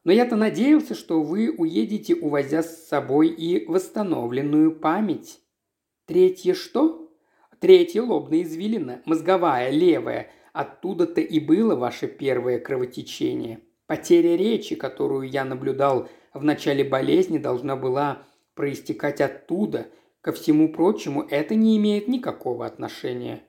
[0.03, 5.39] но я-то надеялся, что вы уедете, увозя с собой и восстановленную память.
[6.05, 7.11] Третье что?
[7.59, 10.29] Третья лобная извилина, мозговая, левая.
[10.55, 13.59] Оттуда-то и было ваше первое кровотечение.
[13.87, 19.87] Потеря речи, которую я наблюдал в начале болезни, должна была проистекать оттуда.
[20.21, 23.43] Ко всему прочему, это не имеет никакого отношения.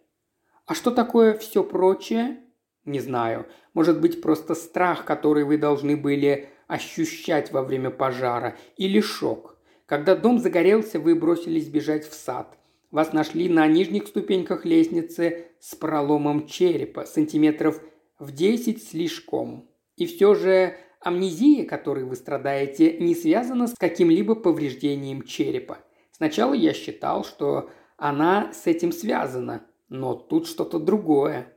[0.66, 2.40] А что такое все прочее?
[2.84, 3.46] Не знаю.
[3.72, 9.56] Может быть, просто страх, который вы должны были ощущать во время пожара, или шок.
[9.86, 12.58] Когда дом загорелся, вы бросились бежать в сад.
[12.90, 17.80] Вас нашли на нижних ступеньках лестницы с проломом черепа, сантиметров
[18.18, 19.68] в 10 слишком.
[19.96, 25.78] И все же амнезия, которой вы страдаете, не связана с каким-либо повреждением черепа.
[26.10, 31.52] Сначала я считал, что она с этим связана, но тут что-то другое.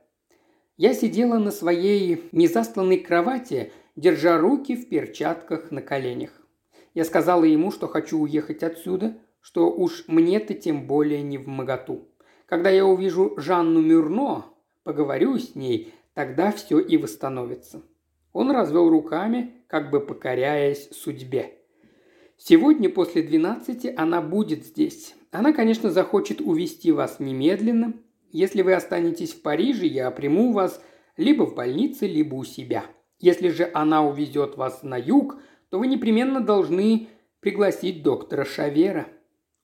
[0.76, 6.30] Я сидела на своей незастланной кровати, держа руки в перчатках на коленях.
[6.94, 12.09] Я сказала ему, что хочу уехать отсюда, что уж мне-то тем более не в моготу.
[12.50, 14.44] Когда я увижу Жанну Мюрно,
[14.82, 17.80] поговорю с ней, тогда все и восстановится.
[18.32, 21.60] Он развел руками, как бы покоряясь судьбе.
[22.36, 25.14] Сегодня после двенадцати она будет здесь.
[25.30, 27.94] Она, конечно, захочет увести вас немедленно.
[28.32, 30.82] Если вы останетесь в Париже, я приму вас
[31.16, 32.84] либо в больнице, либо у себя.
[33.20, 35.38] Если же она увезет вас на юг,
[35.68, 39.06] то вы непременно должны пригласить доктора Шавера.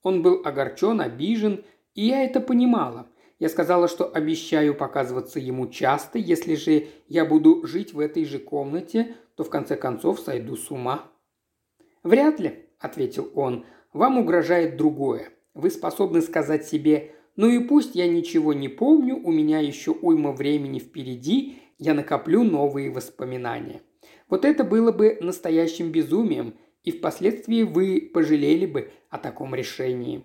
[0.02, 1.64] Он был огорчен, обижен,
[1.96, 3.08] и я это понимала.
[3.38, 8.38] Я сказала, что обещаю показываться ему часто, если же я буду жить в этой же
[8.38, 11.10] комнате, то в конце концов сойду с ума.
[12.02, 15.30] «Вряд ли»,– ответил он,– «вам угрожает другое.
[15.54, 20.32] Вы способны сказать себе «Ну и пусть я ничего не помню, у меня еще уйма
[20.32, 23.82] времени впереди, я накоплю новые воспоминания».
[24.28, 30.24] Вот это было бы настоящим безумием, и впоследствии вы пожалели бы о таком решении.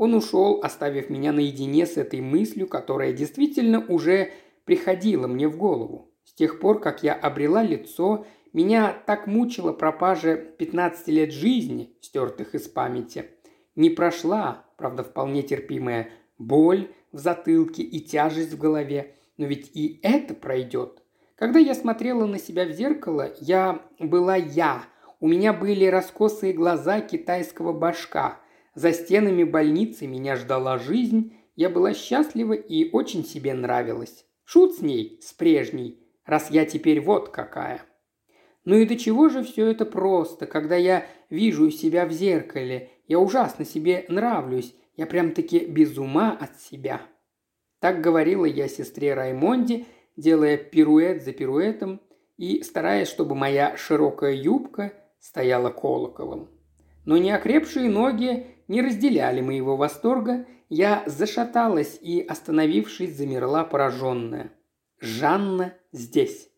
[0.00, 4.32] Он ушел, оставив меня наедине с этой мыслью, которая действительно уже
[4.64, 6.10] приходила мне в голову.
[6.24, 8.24] С тех пор, как я обрела лицо,
[8.54, 13.26] меня так мучила пропажа 15 лет жизни, стертых из памяти.
[13.76, 20.00] Не прошла, правда, вполне терпимая, боль в затылке и тяжесть в голове, но ведь и
[20.02, 21.02] это пройдет.
[21.34, 24.82] Когда я смотрела на себя в зеркало, я была я.
[25.20, 28.40] У меня были раскосые глаза китайского башка–
[28.74, 34.26] за стенами больницы меня ждала жизнь, я была счастлива и очень себе нравилась.
[34.44, 37.82] Шут с ней, с прежней, раз я теперь вот какая.
[38.64, 43.18] Ну и до чего же все это просто, когда я вижу себя в зеркале, я
[43.18, 47.00] ужасно себе нравлюсь, я прям-таки без ума от себя.
[47.80, 52.00] Так говорила я сестре Раймонде, делая пируэт за пируэтом
[52.36, 56.48] и стараясь, чтобы моя широкая юбка стояла колоколом.
[57.04, 64.52] Но неокрепшие ноги не разделяли моего восторга, я зашаталась и, остановившись, замерла пораженная.
[65.00, 66.48] Жанна здесь.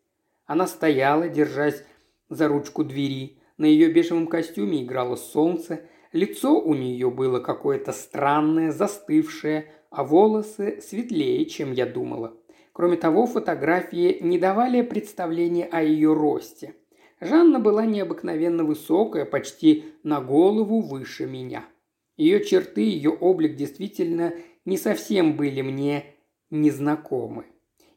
[0.45, 1.83] Она стояла, держась
[2.29, 3.39] за ручку двери.
[3.57, 10.83] На ее бежевом костюме играло солнце, лицо у нее было какое-то странное, застывшее, а волосы
[10.83, 12.37] светлее, чем я думала.
[12.75, 16.75] Кроме того, фотографии не давали представления о ее росте.
[17.21, 21.65] Жанна была необыкновенно высокая, почти на голову выше меня.
[22.17, 24.35] Ее черты, ее облик действительно
[24.65, 26.05] не совсем были мне
[26.51, 27.47] незнакомы.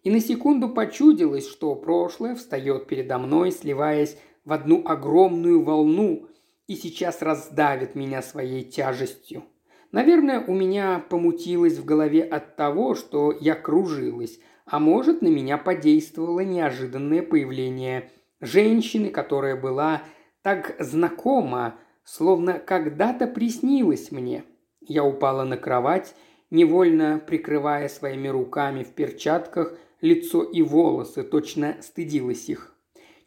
[0.03, 6.27] И на секунду почудилось, что прошлое встает передо мной, сливаясь в одну огромную волну
[6.67, 9.43] и сейчас раздавит меня своей тяжестью.
[9.91, 15.57] Наверное, у меня помутилось в голове от того, что я кружилась, а может, на меня
[15.57, 18.11] подействовало неожиданное появление
[18.41, 20.03] женщины, которая была
[20.41, 24.45] так знакома словно когда-то приснилось мне.
[24.79, 26.15] Я упала на кровать,
[26.49, 32.75] невольно прикрывая своими руками в перчатках лицо и волосы, точно стыдилась их.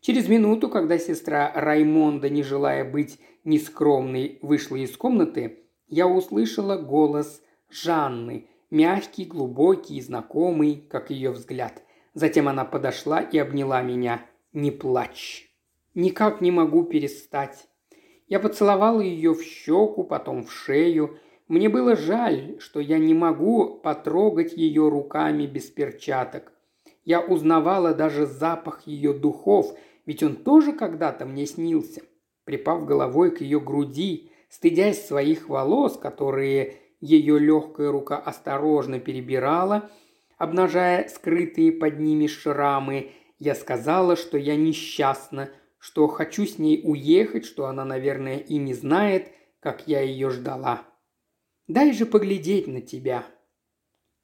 [0.00, 7.42] Через минуту, когда сестра Раймонда, не желая быть нескромной, вышла из комнаты, я услышала голос
[7.68, 11.82] Жанны, мягкий, глубокий и знакомый, как ее взгляд.
[12.14, 14.24] Затем она подошла и обняла меня.
[14.52, 15.54] «Не плачь.
[15.94, 17.67] Никак не могу перестать.
[18.28, 21.18] Я поцеловал ее в щеку, потом в шею.
[21.48, 26.52] Мне было жаль, что я не могу потрогать ее руками без перчаток.
[27.04, 29.74] Я узнавала даже запах ее духов,
[30.04, 32.02] ведь он тоже когда-то мне снился.
[32.44, 39.90] Припав головой к ее груди, стыдясь своих волос, которые ее легкая рука осторожно перебирала,
[40.36, 47.44] обнажая скрытые под ними шрамы, я сказала, что я несчастна, что хочу с ней уехать,
[47.44, 50.82] что она, наверное, и не знает, как я ее ждала.
[51.66, 53.24] Дай же поглядеть на тебя.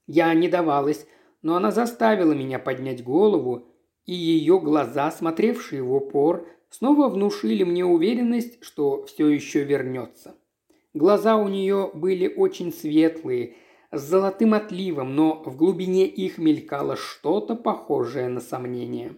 [0.07, 1.07] Я не давалась,
[1.43, 3.69] но она заставила меня поднять голову,
[4.07, 10.37] и ее глаза, смотревшие в упор, снова внушили мне уверенность, что все еще вернется.
[10.93, 13.57] Глаза у нее были очень светлые,
[13.91, 19.17] с золотым отливом, но в глубине их мелькало что-то похожее на сомнение.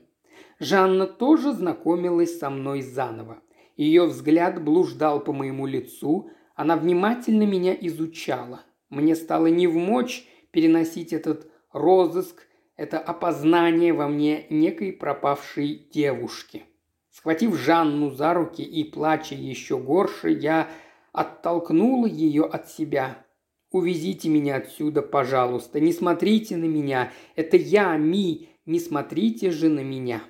[0.58, 3.42] Жанна тоже знакомилась со мной заново.
[3.76, 8.62] Ее взгляд блуждал по моему лицу, она внимательно меня изучала.
[8.88, 12.46] Мне стало невмочь переносить этот розыск,
[12.76, 16.64] это опознание во мне некой пропавшей девушки.
[17.10, 20.70] Схватив Жанну за руки и плача еще горше, я
[21.12, 23.24] оттолкнула ее от себя.
[23.70, 29.80] «Увезите меня отсюда, пожалуйста, не смотрите на меня, это я, Ми, не смотрите же на
[29.80, 30.22] меня».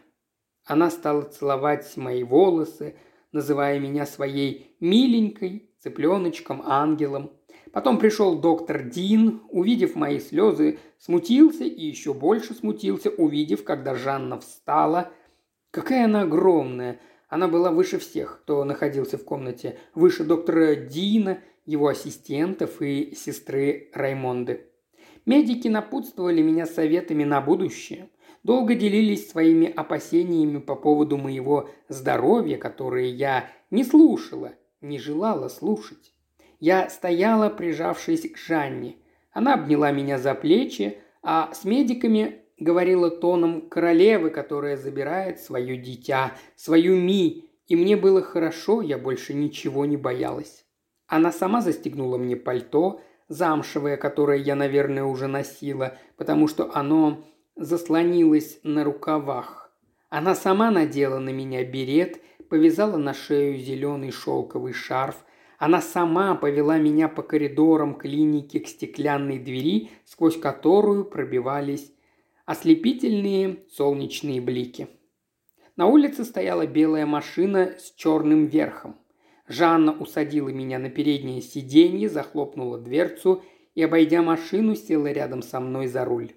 [0.67, 2.97] Она стала целовать мои волосы,
[3.31, 7.31] называя меня своей миленькой, цыпленочком, ангелом.
[7.73, 14.41] Потом пришел доктор Дин, увидев мои слезы, смутился и еще больше смутился, увидев, когда Жанна
[14.41, 15.13] встала.
[15.71, 17.01] Какая она огромная!
[17.29, 23.91] Она была выше всех, кто находился в комнате, выше доктора Дина, его ассистентов и сестры
[23.93, 24.67] Раймонды.
[25.27, 28.09] Медики напутствовали меня советами на будущее.
[28.47, 36.13] Долго делились своими опасениями по поводу моего здоровья, которые я не слушала, не желала слушать.
[36.61, 38.99] Я стояла, прижавшись к Жанне.
[39.33, 46.35] Она обняла меня за плечи, а с медиками говорила тоном королевы, которая забирает свое дитя,
[46.55, 50.65] свою Ми, и мне было хорошо, я больше ничего не боялась.
[51.09, 57.25] Она сама застегнула мне пальто, замшевое, которое я, наверное, уже носила, потому что оно
[57.57, 59.73] заслонилось на рукавах.
[60.09, 65.25] Она сама надела на меня берет, повязала на шею зеленый шелковый шарф.
[65.59, 71.93] Она сама повела меня по коридорам клиники к стеклянной двери, сквозь которую пробивались
[72.45, 74.89] ослепительные солнечные блики.
[75.77, 78.97] На улице стояла белая машина с черным верхом.
[79.49, 83.43] Жанна усадила меня на переднее сиденье, захлопнула дверцу
[83.75, 86.33] и, обойдя машину, села рядом со мной за руль.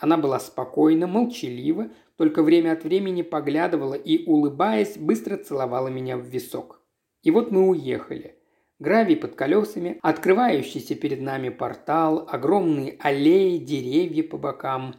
[0.00, 6.22] Она была спокойна, молчалива, только время от времени поглядывала и, улыбаясь, быстро целовала меня в
[6.22, 6.80] висок.
[7.22, 8.36] И вот мы уехали.
[8.78, 14.94] Гравий под колесами, открывающийся перед нами портал, огромные аллеи, деревья по бокам.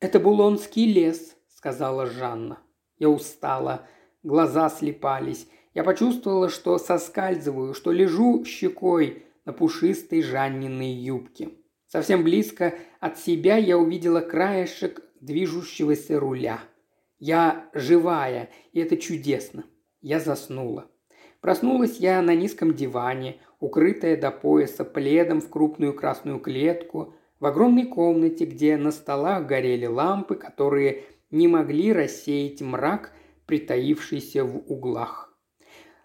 [0.00, 2.60] «Это Булонский лес»,— сказала Жанна.
[2.98, 3.82] Я устала,
[4.22, 5.48] глаза слепались.
[5.74, 11.50] Я почувствовала, что соскальзываю, что лежу щекой на пушистой Жанниной юбке.
[11.88, 12.74] Совсем близко
[13.06, 16.60] от себя я увидела краешек движущегося руля.
[17.18, 19.64] Я живая, и это чудесно.
[20.02, 20.86] Я заснула.
[21.40, 27.86] Проснулась я на низком диване, укрытая до пояса пледом в крупную красную клетку, в огромной
[27.86, 33.12] комнате, где на столах горели лампы, которые не могли рассеять мрак,
[33.46, 35.34] притаившийся в углах.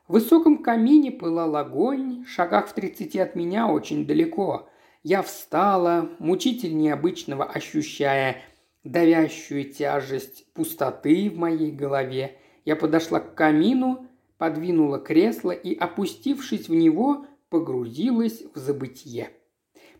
[0.07, 4.67] В высоком камине пылал огонь, шагах в тридцати от меня очень далеко.
[5.03, 8.41] Я встала, мучительнее обычного ощущая
[8.83, 12.37] давящую тяжесть пустоты в моей голове.
[12.65, 19.29] Я подошла к камину, подвинула кресло и, опустившись в него, погрузилась в забытье.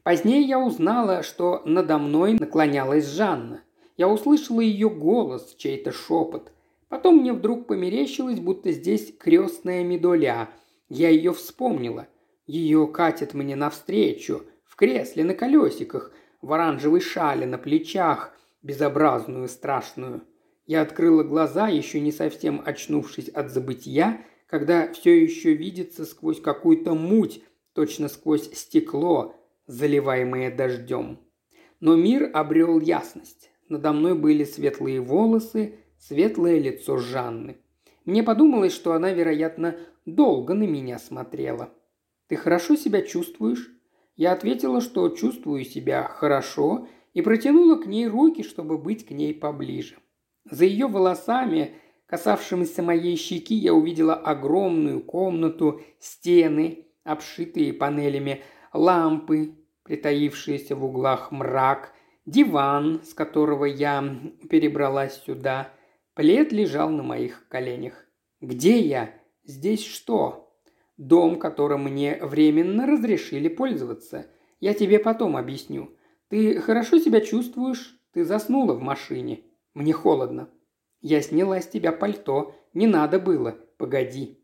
[0.03, 3.61] Позднее я узнала, что надо мной наклонялась Жанна.
[3.97, 6.51] Я услышала ее голос, чей-то шепот–
[6.91, 10.49] Потом мне вдруг померещилось, будто здесь крестная медоля.
[10.89, 12.09] Я ее вспомнила.
[12.47, 20.21] Ее катят мне навстречу, в кресле на колесиках, в оранжевой шале на плечах, безобразную, страшную.
[20.65, 26.93] Я открыла глаза, еще не совсем очнувшись от забытия, когда все еще видится сквозь какую-то
[26.93, 27.43] муть,
[27.73, 29.35] точно сквозь стекло,
[29.67, 31.19] заливаемое дождем.
[31.81, 33.51] Но мир обрел ясность.
[33.67, 37.57] Надо мной были светлые волосы, светлое лицо Жанны.
[38.05, 41.73] Мне подумалось, что она, вероятно, долго на меня смотрела.
[42.27, 43.69] «Ты хорошо себя чувствуешь?»
[44.21, 49.33] Я ответила, что чувствую себя хорошо, и протянула к ней руки, чтобы быть к ней
[49.33, 49.95] поближе.
[50.45, 51.73] За ее волосами,
[52.05, 58.43] касавшимися моей щеки, я увидела огромную комнату, стены, обшитые панелями,
[58.73, 61.91] лампы, притаившиеся в углах мрак,
[62.27, 64.03] диван, с которого я
[64.47, 65.73] перебралась сюда–
[66.13, 68.05] Плед лежал на моих коленях.
[68.41, 69.09] «Где я?
[69.45, 70.50] Здесь что?»
[71.01, 74.27] «Дом, которым мне временно разрешили пользоваться.
[74.59, 75.89] Я тебе потом объясню.
[76.29, 77.99] Ты хорошо себя чувствуешь?
[78.13, 79.41] Ты заснула в машине.
[79.73, 80.49] Мне холодно.
[81.01, 82.53] Я сняла с тебя пальто.
[82.75, 83.57] Не надо было.
[83.77, 84.37] Погоди».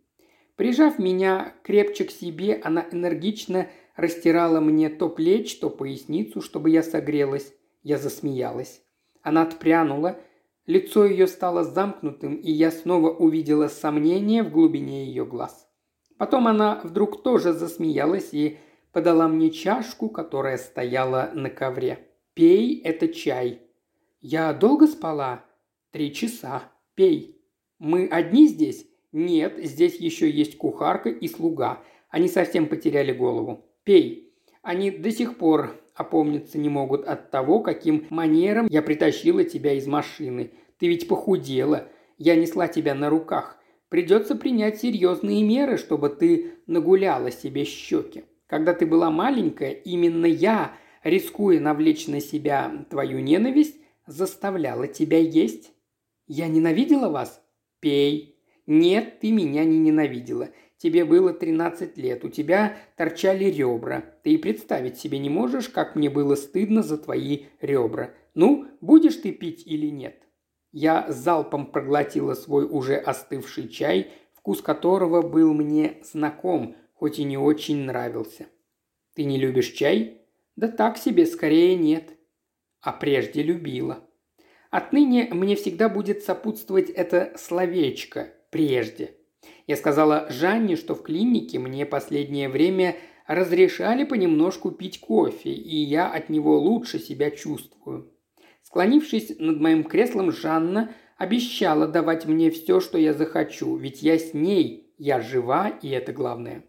[0.55, 6.82] Прижав меня крепче к себе, она энергично растирала мне то плеч, то поясницу, чтобы я
[6.82, 7.53] согрелась.
[7.84, 8.82] Я засмеялась.
[9.22, 10.18] Она отпрянула,
[10.66, 15.66] Лицо ее стало замкнутым, и я снова увидела сомнение в глубине ее глаз.
[16.18, 18.57] Потом она вдруг тоже засмеялась и
[18.91, 22.07] подала мне чашку, которая стояла на ковре.
[22.34, 23.61] «Пей, это чай».
[24.20, 25.43] «Я долго спала?»
[25.91, 26.63] «Три часа.
[26.95, 27.41] Пей».
[27.80, 31.82] «Мы одни здесь?» «Нет, здесь еще есть кухарка и слуга.
[32.09, 33.65] Они совсем потеряли голову.
[33.84, 34.28] Пей».
[34.68, 39.88] Они до сих пор опомниться не могут от того, каким манером я притащила тебя из
[39.88, 40.51] машины.
[40.78, 41.88] Ты ведь похудела.
[42.18, 43.57] Я несла тебя на руках.
[43.89, 48.25] Придется принять серьезные меры, чтобы ты нагуляла себе щеки.
[48.47, 50.73] Когда ты была маленькая, именно я,
[51.03, 55.71] рискуя навлечь на себя твою ненависть, заставляла тебя есть.
[56.27, 57.41] Я ненавидела вас?
[57.79, 58.41] Пей.
[58.65, 60.49] Нет, ты меня не ненавидела.
[60.77, 64.03] Тебе было 13 лет, у тебя торчали ребра.
[64.23, 68.13] Ты и представить себе не можешь, как мне было стыдно за твои ребра.
[68.35, 70.26] Ну, будешь ты пить или нет?»
[70.80, 77.36] Я залпом проглотила свой уже остывший чай, вкус которого был мне знаком, хоть и не
[77.36, 78.45] очень нравился.
[79.15, 80.21] «Ты не любишь чай?»
[80.55, 82.11] «Да так себе, скорее нет».
[82.82, 84.07] «А прежде любила».
[84.69, 89.15] Отныне мне всегда будет сопутствовать это словечко «прежде».
[89.65, 96.07] Я сказала Жанне, что в клинике мне последнее время разрешали понемножку пить кофе, и я
[96.07, 98.13] от него лучше себя чувствую.
[98.68, 104.34] Склонившись над моим креслом, Жанна обещала давать мне все, что я захочу, ведь я с
[104.34, 106.65] ней, я жива, и это главное.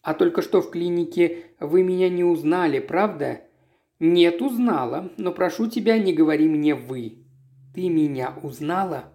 [0.00, 3.42] А только что в клинике вы меня не узнали, правда?
[4.00, 7.26] Нет, узнала, но прошу тебя, не говори мне «вы».
[7.74, 9.12] Ты меня узнала?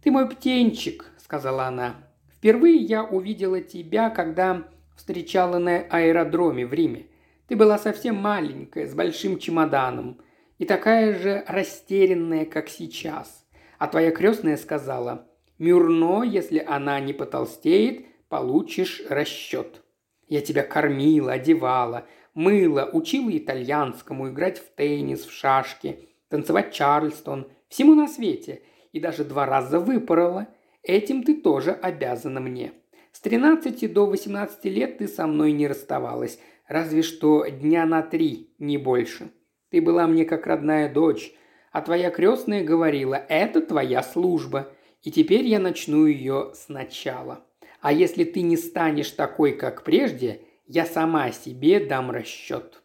[0.00, 2.08] Ты мой птенчик, сказала она.
[2.36, 7.06] Впервые я увидела тебя, когда встречала на аэродроме в Риме.
[7.48, 10.20] Ты была совсем маленькая, с большим чемоданом,
[10.62, 13.44] и такая же растерянная, как сейчас.
[13.78, 15.26] А твоя крестная сказала,
[15.58, 19.82] «Мюрно, если она не потолстеет, получишь расчет».
[20.28, 27.94] Я тебя кормила, одевала, мыла, учила итальянскому, играть в теннис, в шашки, танцевать чарльстон, всему
[27.94, 30.46] на свете, и даже два раза выпорола–
[30.82, 32.72] Этим ты тоже обязана мне.
[33.12, 38.52] С 13 до 18 лет ты со мной не расставалась, разве что дня на три,
[38.58, 39.30] не больше.
[39.72, 41.32] Ты была мне как родная дочь,
[41.72, 44.70] а твоя крестная говорила, это твоя служба,
[45.02, 47.46] и теперь я начну ее сначала.
[47.80, 52.82] А если ты не станешь такой, как прежде, я сама себе дам расчет».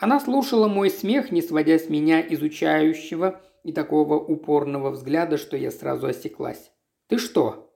[0.00, 5.72] Она слушала мой смех, не сводя с меня изучающего и такого упорного взгляда, что я
[5.72, 6.70] сразу осеклась.
[7.08, 7.74] «Ты что?»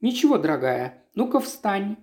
[0.00, 1.04] «Ничего, дорогая.
[1.16, 1.96] Ну-ка встань».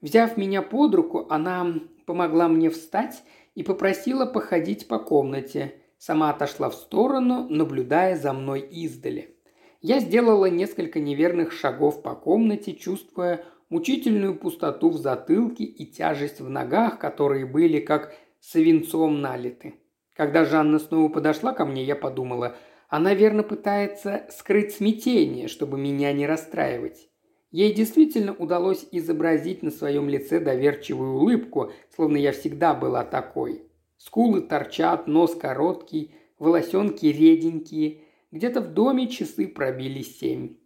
[0.00, 1.74] Взяв меня под руку, она
[2.06, 3.22] помогла мне встать
[3.54, 5.74] и попросила походить по комнате.
[5.98, 9.36] Сама отошла в сторону, наблюдая за мной издали.
[9.80, 16.48] Я сделала несколько неверных шагов по комнате, чувствуя мучительную пустоту в затылке и тяжесть в
[16.48, 19.74] ногах, которые были как свинцом налиты.
[20.14, 22.56] Когда Жанна снова подошла ко мне, я подумала–
[22.92, 27.08] она верно пытается скрыть смятение, чтобы меня не расстраивать.
[27.52, 33.62] Ей действительно удалось изобразить на своем лице доверчивую улыбку, словно я всегда была такой.
[33.98, 38.00] Скулы торчат, нос короткий, волосенки реденькие.
[38.32, 40.56] Где-то в доме часы пробили семь.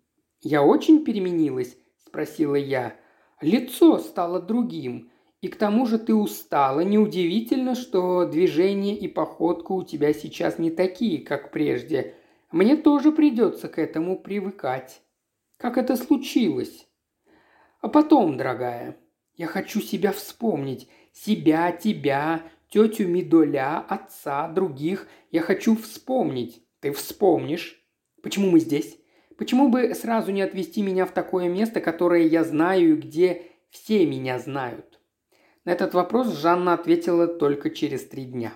[0.40, 1.76] «Я очень переменилась?»–
[2.06, 2.94] спросила я.
[3.40, 5.10] «Лицо стало другим.
[5.42, 6.80] И к тому же ты устала.
[6.80, 12.14] Неудивительно, что движение и походка у тебя сейчас не такие, как прежде.
[12.52, 15.02] Мне тоже придется к этому привыкать.
[15.56, 16.86] Как это случилось?
[17.80, 18.96] А потом, дорогая,
[19.36, 20.88] я хочу себя вспомнить.
[21.12, 25.08] Себя, тебя, тетю Мидоля, отца, других.
[25.30, 26.62] Я хочу вспомнить.
[26.80, 27.82] Ты вспомнишь.
[28.22, 28.98] Почему мы здесь?
[29.38, 34.06] Почему бы сразу не отвезти меня в такое место, которое я знаю и где все
[34.06, 34.98] меня знают?
[35.64, 38.52] На этот вопрос Жанна ответила только через три дня.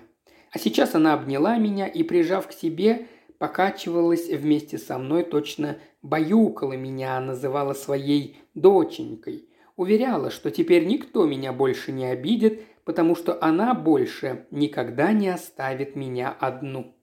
[0.51, 6.73] А сейчас она обняла меня и, прижав к себе, покачивалась вместе со мной, точно баюкала
[6.73, 9.47] меня, называла своей доченькой.
[9.75, 15.95] Уверяла, что теперь никто меня больше не обидит, потому что она больше никогда не оставит
[15.95, 16.95] меня одну.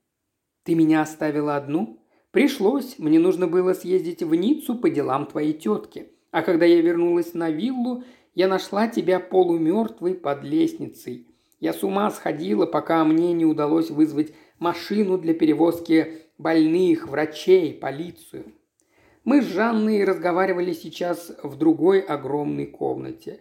[0.65, 2.99] «Ты меня оставила одну?» «Пришлось.
[2.99, 6.13] Мне нужно было съездить в Ниццу по делам твоей тетки.
[6.31, 11.27] А когда я вернулась на виллу, я нашла тебя полумертвой под лестницей.
[11.59, 18.53] Я с ума сходила, пока мне не удалось вызвать машину для перевозки больных, врачей, полицию.
[19.29, 23.41] Мы с Жанной разговаривали сейчас в другой огромной комнате.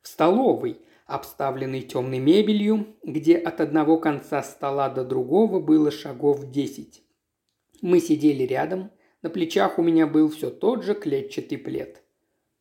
[0.00, 7.02] В столовой, обставленной темной мебелью, где от одного конца стола до другого было шагов десять.
[7.82, 12.02] Мы сидели рядом, на плечах у меня был все тот же клетчатый плед.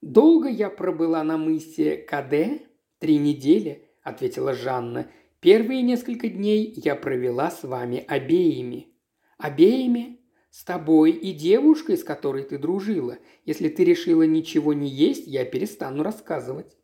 [0.02, 2.60] «Долго я пробыла на мысе Каде?
[3.00, 5.10] Три недели»,– ответила Жанна.
[5.40, 8.90] «Первые несколько дней я провела с вами обеими».
[9.38, 10.15] «Обеими?»
[10.58, 13.18] «С тобой и девушкой, с которой ты дружила.
[13.44, 16.78] Если ты решила ничего не есть, я перестану рассказывать».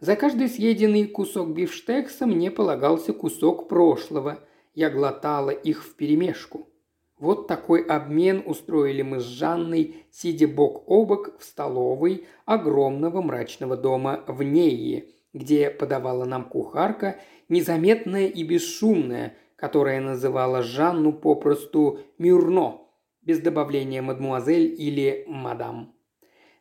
[0.00, 4.40] За каждый съеденный кусок бифштекса мне полагался кусок прошлого.
[4.74, 6.68] Я глотала их вперемешку.
[7.16, 13.76] Вот такой обмен устроили мы с Жанной, сидя бок о бок в столовой огромного мрачного
[13.76, 22.83] дома в Нее, где подавала нам кухарка, незаметная и бесшумная, которая называла Жанну попросту «Мюрно»,
[23.24, 25.94] без добавления «мадмуазель» или «мадам».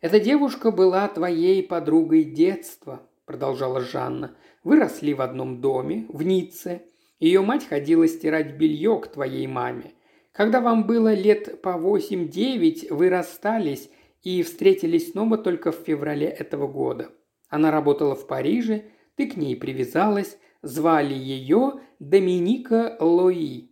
[0.02, 4.36] «Эта девушка была твоей подругой детства»,– продолжала Жанна.
[4.64, 6.82] «Вы росли в одном доме, в Ницце.
[7.20, 9.94] Ее мать ходила стирать белье к твоей маме.
[10.34, 13.90] Когда вам было лет по восемь-девять, вы расстались
[14.24, 17.12] и встретились снова только в феврале этого года.
[17.50, 18.86] Она работала в Париже,
[19.16, 23.70] ты к ней привязалась, звали ее Доминика Лои.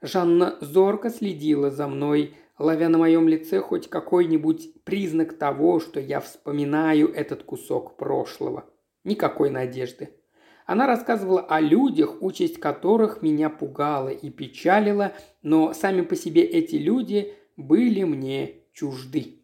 [0.00, 6.20] Жанна зорко следила за мной, ловя на моем лице хоть какой-нибудь признак того, что я
[6.20, 8.64] вспоминаю этот кусок прошлого.
[9.04, 10.10] Никакой надежды.
[10.66, 16.76] Она рассказывала о людях, участь которых меня пугала и печалила, но сами по себе эти
[16.76, 19.40] люди были мне чужды.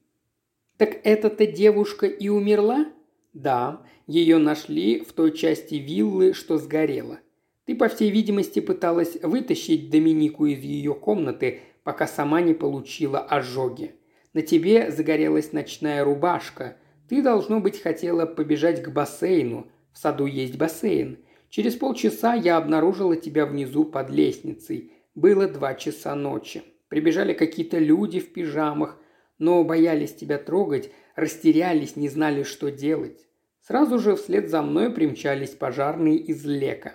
[0.76, 2.86] «Так эта-то девушка и умерла?»
[3.32, 7.18] «Да, ее нашли в той части виллы, что сгорела.
[7.67, 13.95] Ты, по всей видимости, пыталась вытащить Доминику из ее комнаты, пока сама не получила ожоги.
[14.35, 16.77] На тебе загорелась ночная рубашка.
[17.09, 19.69] Ты, должно быть, хотела побежать к бассейну.
[19.93, 21.19] В саду есть бассейн.
[21.49, 24.93] Через полчаса я обнаружила тебя внизу под лестницей.
[25.15, 26.62] Было два часа ночи.
[26.89, 28.99] Прибежали какие-то люди в пижамах,
[29.39, 33.27] но боялись тебя трогать, растерялись, не знали, что делать.
[33.62, 36.95] Сразу же вслед за мной примчались пожарные из Лека.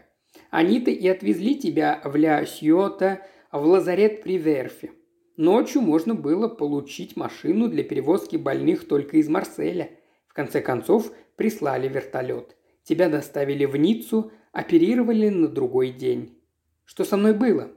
[0.49, 3.21] Они-то и отвезли тебя в Ля Сьота,
[3.51, 4.91] в лазарет при Верфи.
[5.37, 9.89] Ночью можно было получить машину для перевозки больных только из Марселя.
[10.27, 12.57] В конце концов, прислали вертолет.
[12.83, 16.37] Тебя доставили в Ниццу, оперировали на другой день.
[16.85, 17.71] Что со мной было?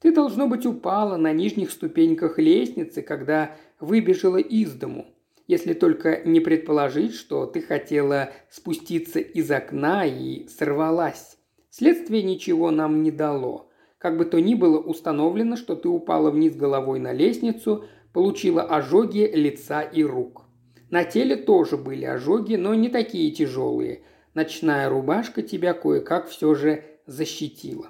[0.00, 5.06] Ты, должно быть, упала на нижних ступеньках лестницы, когда выбежала из дому.
[5.48, 11.36] Если только не предположить, что ты хотела спуститься из окна и сорвалась.
[11.74, 13.70] Следствие ничего нам не дало.
[13.96, 19.30] Как бы то ни было установлено, что ты упала вниз головой на лестницу, получила ожоги
[19.32, 20.42] лица и рук.
[20.90, 24.02] На теле тоже были ожоги, но не такие тяжелые.
[24.34, 27.88] Ночная рубашка тебя кое-как все же защитила.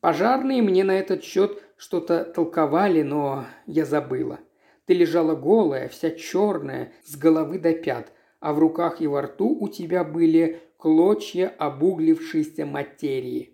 [0.00, 4.38] Пожарные мне на этот счет что-то толковали, но я забыла.
[4.86, 8.10] Ты лежала голая, вся черная, с головы до пят,
[8.40, 13.50] а в руках и во рту у тебя были клочья обуглившейся материи.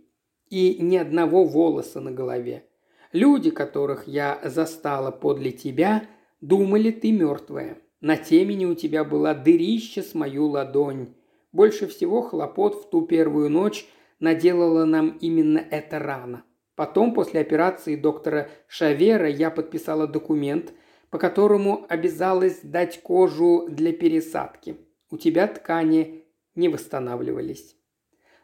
[0.51, 2.69] И ни одного волоса на голове.
[3.13, 6.07] Люди, которых я застала подле тебя,
[6.41, 7.79] думали, ты мертвая.
[8.01, 11.15] На темени у тебя была дырища с мою ладонь.
[11.51, 13.87] Больше всего хлопот в ту первую ночь
[14.21, 16.45] наделала нам именно эта рана.
[16.77, 20.75] Потом, после операции доктора Шавера, я подписала документ,
[21.09, 24.77] по которому обязалась дать кожу для пересадки.
[25.11, 26.24] У тебя ткани
[26.55, 27.77] не восстанавливались.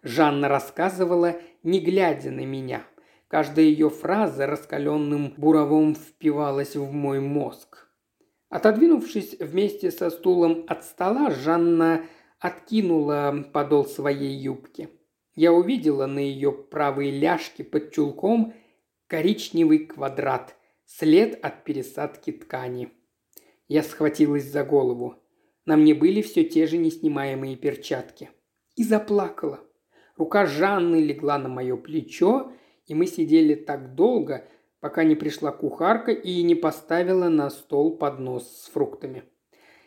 [0.02, 2.84] Жанна рассказывала, не глядя на меня.
[3.28, 7.88] Каждая ее фраза раскаленным буровом впивалась в мой мозг.
[8.48, 12.04] Отодвинувшись вместе со стулом от стола, Жанна
[12.40, 14.88] откинула подол своей юбки.
[15.36, 18.52] Я увидела на ее правой ляжке под чулком
[19.06, 22.92] коричневый квадрат, след от пересадки ткани.
[23.68, 25.19] Я схватилась за голову.
[25.70, 28.30] На мне были все те же неснимаемые перчатки.
[28.74, 29.60] И заплакала.
[30.16, 32.50] Рука Жанны легла на мое плечо,
[32.86, 34.48] и мы сидели так долго,
[34.80, 39.22] пока не пришла кухарка и не поставила на стол поднос с фруктами.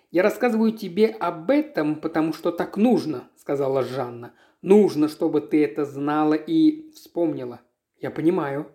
[0.10, 4.34] «Я рассказываю тебе об этом, потому что так нужно»,— сказала Жанна.
[4.62, 7.60] «Нужно, чтобы ты это знала и вспомнила».
[8.00, 8.74] «Я понимаю».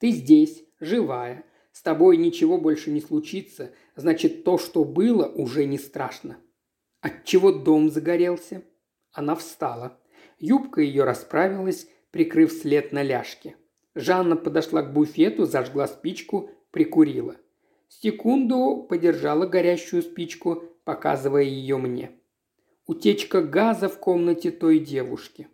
[0.00, 1.44] «Ты здесь, живая,
[1.74, 6.38] с тобой ничего больше не случится, значит, то, что было, уже не страшно.
[7.00, 8.62] Отчего дом загорелся?
[9.10, 9.98] Она встала.
[10.38, 13.56] Юбка ее расправилась, прикрыв след на ляжке.
[13.96, 17.34] Жанна подошла к буфету, зажгла спичку, прикурила.
[17.88, 22.12] Секунду подержала горящую спичку, показывая ее мне.
[22.86, 25.48] Утечка газа в комнате той девушки.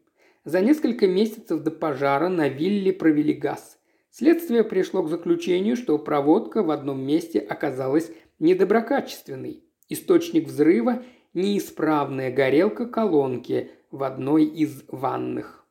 [0.44, 3.79] За несколько месяцев до пожара на вилле провели газ.
[4.10, 9.64] Следствие пришло к заключению, что проводка в одном месте оказалась недоброкачественной.
[9.88, 11.04] Источник взрыва–
[11.34, 15.64] неисправная горелка колонки в одной из ванных.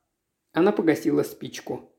[0.53, 1.93] Она погасила спичку.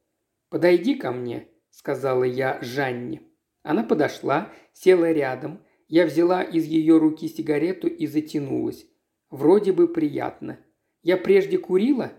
[0.48, 3.22] «Подойди ко мне»,– сказала я Жанне.
[3.62, 5.60] Она подошла, села рядом.
[5.88, 8.86] Я взяла из ее руки сигарету и затянулась.
[9.28, 10.58] Вроде бы приятно.
[11.02, 12.12] «Я прежде курила?»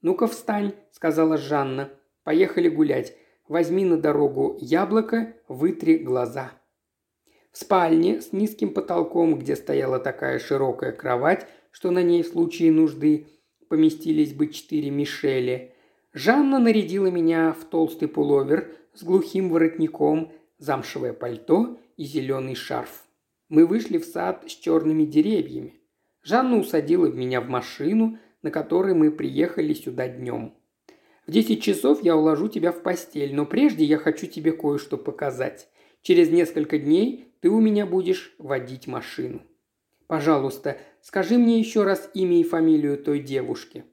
[0.00, 1.90] «Ну-ка встань»,– сказала Жанна.
[2.24, 3.14] «Поехали гулять.
[3.48, 6.52] Возьми на дорогу яблоко, вытри глаза.
[7.50, 12.72] В спальне с низким потолком, где стояла такая широкая кровать, что на ней в случае
[12.72, 13.26] нужды
[13.68, 15.74] поместились бы четыре Мишели,
[16.12, 23.04] Жанна нарядила меня в толстый пуловер с глухим воротником, замшевое пальто и зеленый шарф.
[23.48, 25.80] Мы вышли в сад с черными деревьями.
[26.22, 30.54] Жанна усадила меня в машину, на которой мы приехали сюда днем.
[31.28, 35.68] В десять часов я уложу тебя в постель, но прежде я хочу тебе кое-что показать.
[36.00, 39.42] Через несколько дней ты у меня будешь водить машину.
[40.06, 43.84] Пожалуйста, скажи мне еще раз имя и фамилию той девушки.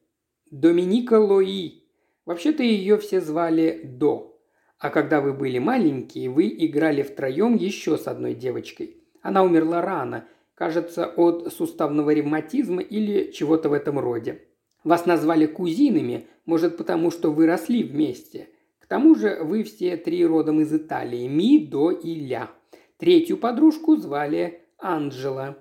[0.49, 1.83] Доминика Лои.
[2.25, 4.39] Вообще-то ее все звали До.
[4.79, 9.03] А когда вы были маленькие, вы играли втроем еще с одной девочкой.
[9.21, 14.47] Она умерла рано, кажется, от суставного ревматизма или чего-то в этом роде.
[14.86, 18.49] Вас назвали кузинами, может потому, что вы росли вместе.
[18.79, 22.51] К тому же вы все три родом из Италии– Ми, До и Ля.
[22.97, 25.57] Третью подружку звали Анджела.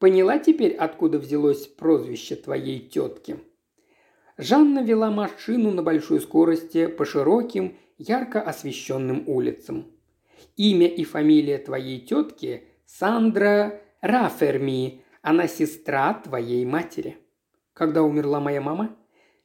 [0.00, 3.38] Поняла теперь, откуда взялось прозвище твоей тетки?»
[4.36, 9.86] Жанна вела машину на большой скорости по широким, ярко освещенным улицам.
[10.56, 17.18] «Имя и фамилия твоей тетки– Сандра Раферми, она сестра твоей матери».
[17.74, 18.96] «Когда умерла моя мама?»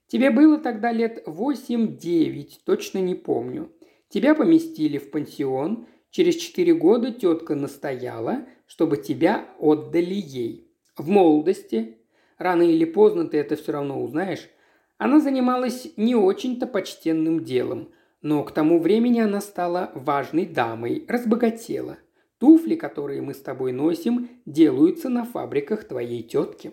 [0.07, 3.71] «Тебе было тогда лет восемь-девять, точно не помню.
[4.09, 10.67] Тебя поместили в пансион, Через четыре года тетка настояла, чтобы тебя отдали ей.
[10.97, 11.97] В молодости,
[12.39, 14.49] рано или поздно ты это все равно узнаешь,
[14.97, 17.89] она занималась не очень-то почтенным делом,
[18.23, 21.99] но к тому времени она стала важной дамой, разбогатела.
[22.39, 26.71] Туфли, которые мы с тобой носим, делаются на фабриках твоей тетки.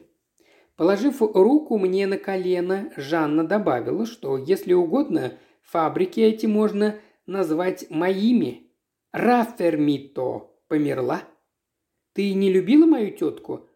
[0.77, 8.71] Положив руку мне на колено, Жанна добавила, что, если угодно, фабрики эти можно назвать моими,
[9.13, 11.23] Рафермито померла?»
[12.13, 13.67] «Ты не любила мою тетку?»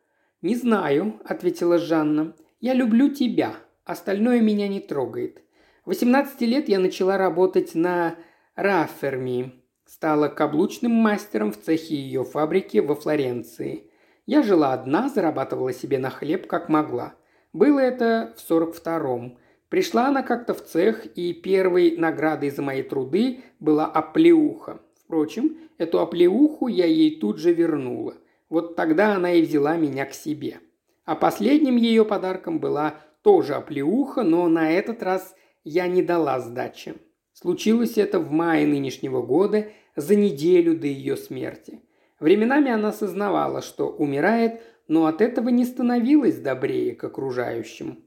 [0.43, 2.35] «Не знаю»,– ответила Жанна.
[2.61, 3.55] «Я люблю тебя.
[3.85, 5.43] Остальное меня не трогает.
[5.85, 8.17] В 18 лет я начала работать на
[8.55, 9.55] Раферми.
[9.87, 13.90] Стала каблучным мастером в цехе ее фабрики во Флоренции.
[14.31, 17.15] Я жила одна, зарабатывала себе на хлеб как могла.
[17.53, 19.37] Было это в 42-м.
[19.69, 24.79] Пришла она как-то в цех, и первой наградой за мои труды была оплеуха.
[25.03, 28.15] Впрочем, эту оплеуху я ей тут же вернула.
[28.49, 30.61] Вот тогда она и взяла меня к себе.
[31.05, 36.95] А последним ее подарком была тоже оплеуха, но на этот раз я не дала сдачи.
[37.33, 41.81] Случилось это в мае нынешнего года, за неделю до ее смерти.
[42.21, 48.05] Временами она сознавала, что умирает, но от этого не становилась добрее к окружающим.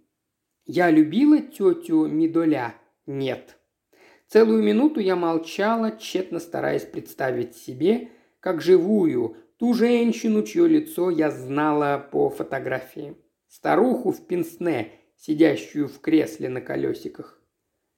[0.66, 2.76] Я любила тетю Мидоля?
[3.08, 3.58] Нет.
[4.28, 8.10] Целую минуту я молчала, тщетно стараясь представить себе,
[8.40, 13.18] как живую, ту женщину, чье лицо я знала по фотографии.
[13.48, 17.42] Старуху в пенсне, сидящую в кресле на колесиках.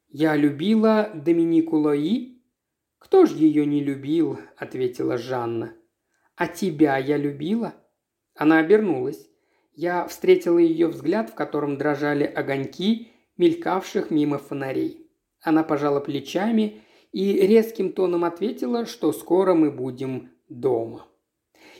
[0.08, 2.42] «Я любила Доминику Лои?»
[3.00, 5.74] «Кто ж ее не любил?»– ответила Жанна.
[6.36, 7.74] «А тебя я любила?»
[8.36, 9.30] Она обернулась.
[9.74, 15.10] Я встретила ее взгляд, в котором дрожали огоньки, мелькавших мимо фонарей.
[15.42, 16.82] Она пожала плечами
[17.12, 21.08] и резким тоном ответила, что скоро мы будем дома.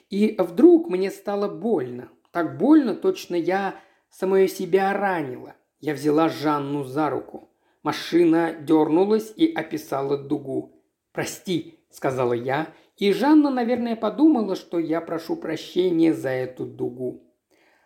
[0.10, 2.10] И вдруг мне стало больно.
[2.32, 3.76] Так больно, точно я
[4.10, 5.56] самое себя ранила.
[5.80, 7.50] Я взяла Жанну за руку.
[7.84, 10.82] Машина дернулась и описала дугу.
[11.12, 17.24] «Прости»,— сказала я, и Жанна, наверное, подумала, что я прошу прощения за эту дугу.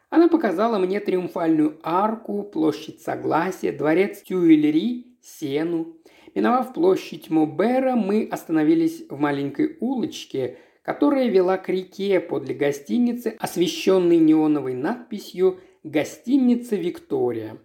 [0.09, 5.97] Она показала мне триумфальную арку, площадь Согласия, дворец Тюильри Сену.
[6.35, 14.17] Миновав площадь Мобера, мы остановились в маленькой улочке, которая вела к реке подле гостиницы, освещенной
[14.17, 17.57] неоновой надписью «Гостиница Виктория».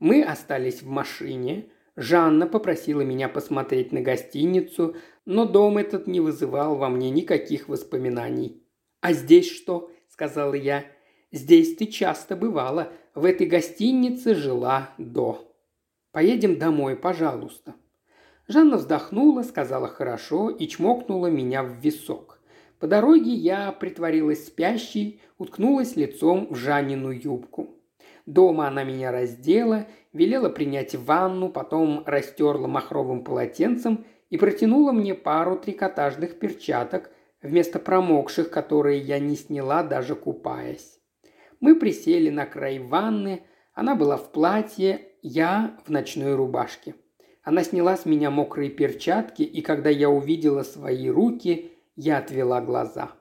[0.00, 1.66] Мы остались в машине.
[1.96, 8.62] Жанна попросила меня посмотреть на гостиницу, но дом этот не вызывал во мне никаких воспоминаний.
[9.00, 10.84] «А здесь что?»– сказала я.
[11.32, 12.92] «Здесь ты часто бывала.
[13.14, 15.50] В этой гостинице жила до».
[16.14, 17.74] Поедем домой, пожалуйста».
[18.46, 22.38] Жанна вздохнула, сказала «хорошо» и чмокнула меня в висок.
[22.78, 27.80] По дороге я притворилась спящей, уткнулась лицом в Жаннину юбку.
[28.26, 34.04] Дома она меня раздела, велела принять ванну, потом растерла махровым полотенцем
[34.34, 37.08] и протянула мне пару трикотажных перчаток,
[37.40, 40.98] вместо промокших, которые я не сняла, даже купаясь.
[41.60, 43.44] Мы присели на край ванны,
[43.74, 46.96] она была в платье, я в ночной рубашке.
[47.44, 53.12] Она сняла с меня мокрые перчатки, и когда я увидела свои руки, я отвела глаза.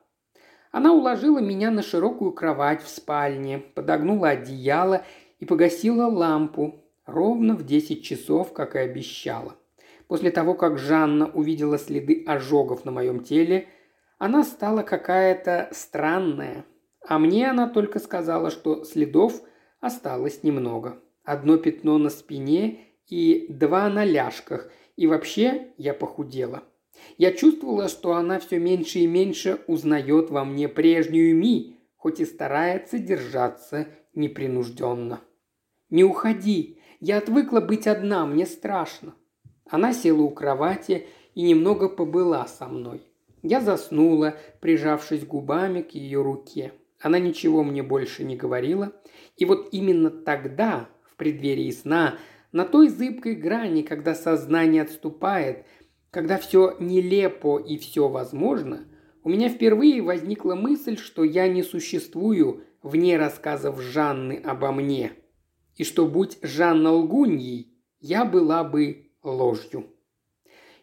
[0.71, 5.05] Она уложила меня на широкую кровать в спальне, подогнула одеяло
[5.39, 9.55] и погасила лампу ровно в десять часов, как и обещала.
[10.13, 13.67] После того, как Жанна увидела следы ожогов на моем теле,
[14.19, 16.65] Она стала какая-то странная.
[17.07, 19.41] А мне она только сказала, что следов
[19.79, 21.01] осталось немного.
[21.23, 24.69] Одно пятно на спине и два на ляжках.
[24.97, 26.61] И вообще я похудела.
[27.17, 32.25] Я чувствовала, что она все меньше и меньше узнает во мне прежнюю Ми, хоть и
[32.25, 35.21] старается держаться непринужденно.
[35.89, 36.77] «Не уходи.
[36.99, 39.15] Я отвыкла быть одна, мне страшно».
[39.73, 43.01] Она села у кровати и немного побыла со мной.
[43.41, 46.73] Я заснула, прижавшись губами к ее руке.
[47.01, 48.93] Она ничего мне больше не говорила.
[49.35, 52.19] И вот именно тогда, в преддверии сна,
[52.51, 55.65] на той зыбкой грани, когда сознание отступает,
[56.11, 58.85] когда все нелепо и все возможно,
[59.23, 65.13] у меня впервые возникла мысль, что я не существую вне рассказов Жанны обо мне,
[65.77, 69.87] и что, будь Жанна лгуньей, я была бы ложью.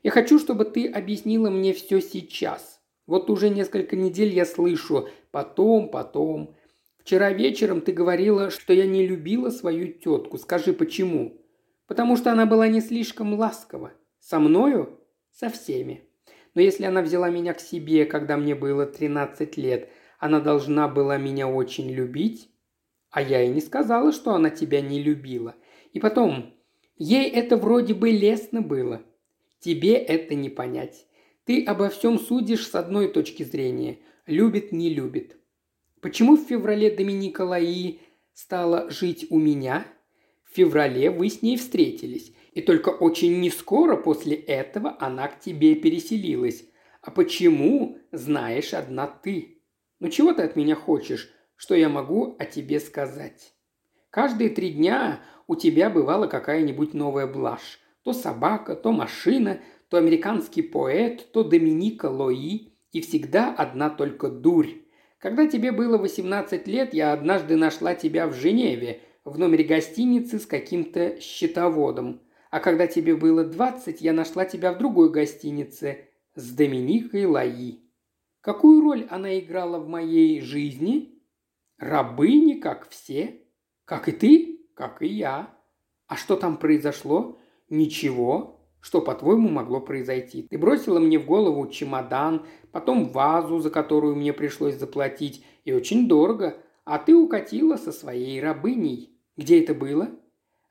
[0.02, 2.80] Я хочу, чтобы ты объяснила мне все сейчас.
[3.06, 6.56] Вот уже несколько недель я слышу «потом, потом».
[6.98, 10.38] Вчера вечером ты говорила, что я не любила свою тетку.
[10.38, 11.42] Скажи, почему?
[11.86, 13.92] Потому что она была не слишком ласкова.
[14.20, 15.00] Со мною?
[15.32, 16.08] Со всеми.
[16.54, 21.16] Но если она взяла меня к себе, когда мне было 13 лет, она должна была
[21.16, 22.50] меня очень любить.
[23.10, 25.56] А я и не сказала, что она тебя не любила.
[25.92, 26.54] И потом,
[27.00, 29.02] ей это вроде бы лестно было.
[29.58, 31.06] Тебе это не понять.
[31.44, 33.98] Ты обо всем судишь с одной точки зрения.
[34.26, 35.36] Любит, не любит.
[36.00, 38.00] Почему в феврале Доминика Лаи
[38.34, 39.86] стала жить у меня?
[40.44, 42.32] В феврале вы с ней встретились.
[42.52, 46.64] И только очень нескоро после этого она к тебе переселилась.
[47.00, 49.62] А почему, знаешь одна ты.
[50.00, 51.30] Ну чего ты от меня хочешь?
[51.56, 53.54] Что я могу о тебе сказать?
[54.10, 57.78] Каждые три дня у тебя бывала какая-нибудь новая блажь.
[58.02, 62.72] То собака, то машина, то американский поэт, то Доминика Лои.
[62.92, 64.68] И всегда одна только дурь.
[65.18, 70.46] Когда тебе было 18 лет, я однажды нашла тебя в Женеве, в номере гостиницы с
[70.46, 72.20] каким-то счетоводом.
[72.50, 77.80] А когда тебе было двадцать, я нашла тебя в другой гостинице с Доминикой Лаи.
[78.40, 81.22] Какую роль она играла в моей жизни?
[81.78, 83.39] Рабыни, как все.
[83.90, 85.52] Как и ты, как и я.
[86.06, 87.40] А что там произошло?
[87.68, 88.60] Ничего.
[88.80, 90.46] Что, по-твоему, могло произойти?
[90.48, 96.06] Ты бросила мне в голову чемодан, потом вазу, за которую мне пришлось заплатить, и очень
[96.06, 99.18] дорого, а ты укатила со своей рабыней.
[99.36, 100.08] Где это было?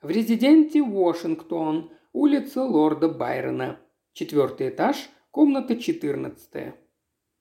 [0.01, 3.81] В резиденте Вашингтон, улица лорда Байрона.
[4.13, 6.75] Четвертый этаж, комната четырнадцатая.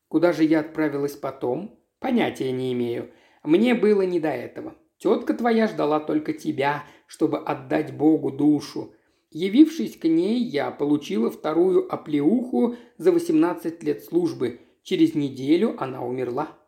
[0.08, 1.78] Куда же я отправилась потом?
[2.00, 3.12] Понятия не имею.
[3.44, 4.74] Мне было не до этого.
[4.98, 8.94] Тетка твоя ждала только тебя, чтобы отдать Богу душу.
[9.30, 14.60] Явившись к ней, я получила вторую оплеуху за 18 лет службы.
[14.82, 16.58] Через неделю она умерла.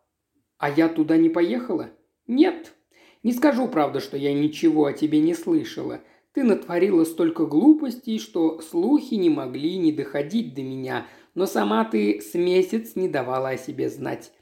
[0.59, 1.91] А я туда не поехала?
[2.27, 2.73] Нет,
[3.23, 6.01] не скажу, правда, что я ничего о тебе не слышала.
[6.33, 12.21] Ты натворила столько глупостей, что слухи не могли не доходить до меня, но сама ты
[12.21, 14.33] с месяц не давала о себе знать,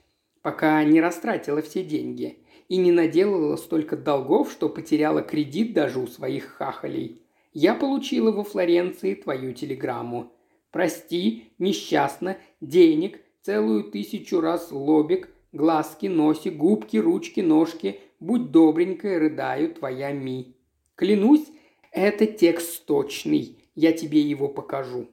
[0.43, 6.07] пока не растратила все деньги и не наделала столько долгов, что потеряла кредит даже у
[6.07, 7.23] своих хахалей.
[7.53, 10.33] Я получила во Флоренции твою телеграмму.
[10.71, 19.75] Прости, несчастно, денег, целую тысячу раз лобик, глазки, носик, губки, ручки, ножки– будь добренькая, рыдаю,
[19.75, 20.55] твоя Ми.
[20.95, 21.47] Клянусь,
[21.93, 25.09] это текст точный, я тебе его покажу.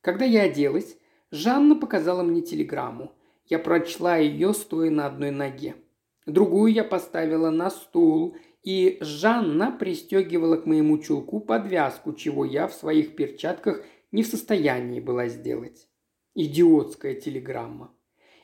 [0.00, 0.96] Когда я оделась,
[1.30, 3.12] Жанна показала мне телеграмму.
[3.46, 5.74] Я прочла ее, стоя на одной ноге.
[6.26, 12.74] Другую я поставила на стул, и Жанна пристегивала к моему чулку подвязку, чего я в
[12.74, 15.88] своих перчатках не в состоянии была сделать.
[16.34, 17.94] Идиотская телеграмма.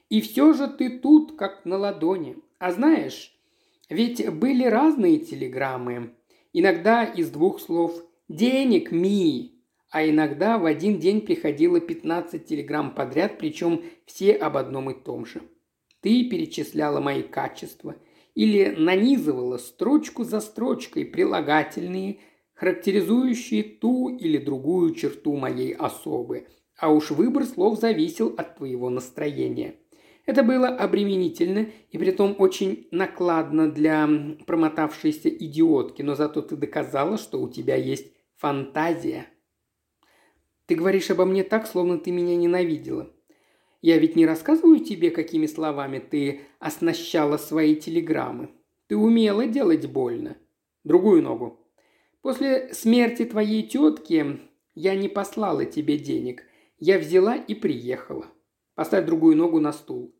[0.09, 2.36] И все же ты тут, как на ладони.
[2.59, 3.36] А знаешь,
[3.88, 6.14] ведь были разные телеграммы.
[6.52, 7.92] Иногда из двух слов
[8.28, 9.59] «денег, ми»,
[9.90, 15.26] а иногда в один день приходило 15 телеграмм подряд, причем все об одном и том
[15.26, 15.42] же.
[16.03, 17.97] Ты перечисляла мои качества
[18.35, 22.19] или нанизывала строчку за строчкой прилагательные,
[22.53, 26.47] характеризующие ту или другую черту моей особы,
[26.77, 29.77] а уж выбор слов зависел от твоего настроения–
[30.24, 34.09] это было обременительно и притом очень накладно для
[34.47, 39.27] промотавшейся идиотки, но зато ты доказала, что у тебя есть фантазия.
[40.66, 43.11] Ты говоришь обо мне так, словно ты меня ненавидела.
[43.82, 48.50] Я ведь не рассказываю тебе, какими словами ты оснащала свои телеграммы.
[48.86, 50.36] Ты умела делать больно.
[50.84, 51.60] Другую ногу.
[52.22, 54.38] После смерти твоей тетки
[54.74, 56.44] я не послала тебе денег.
[56.78, 58.26] Я взяла и приехала.
[58.76, 60.14] Поставь другую ногу на стул.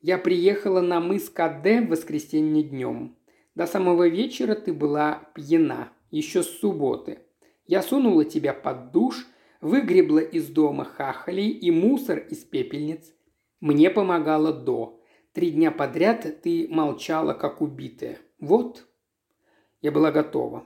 [0.00, 3.16] Я приехала на мыс Каде в воскресенье днем.
[3.56, 7.18] До самого вечера ты была пьяна, еще с субботы.
[7.66, 9.26] Я сунула тебя под душ,
[9.60, 13.12] выгребла из дома хахалей и мусор из пепельниц.
[13.60, 15.00] Мне помогала до.
[15.32, 18.18] Три дня подряд ты молчала, как убитая.
[18.40, 18.86] Вот.
[19.80, 20.64] Я была готова.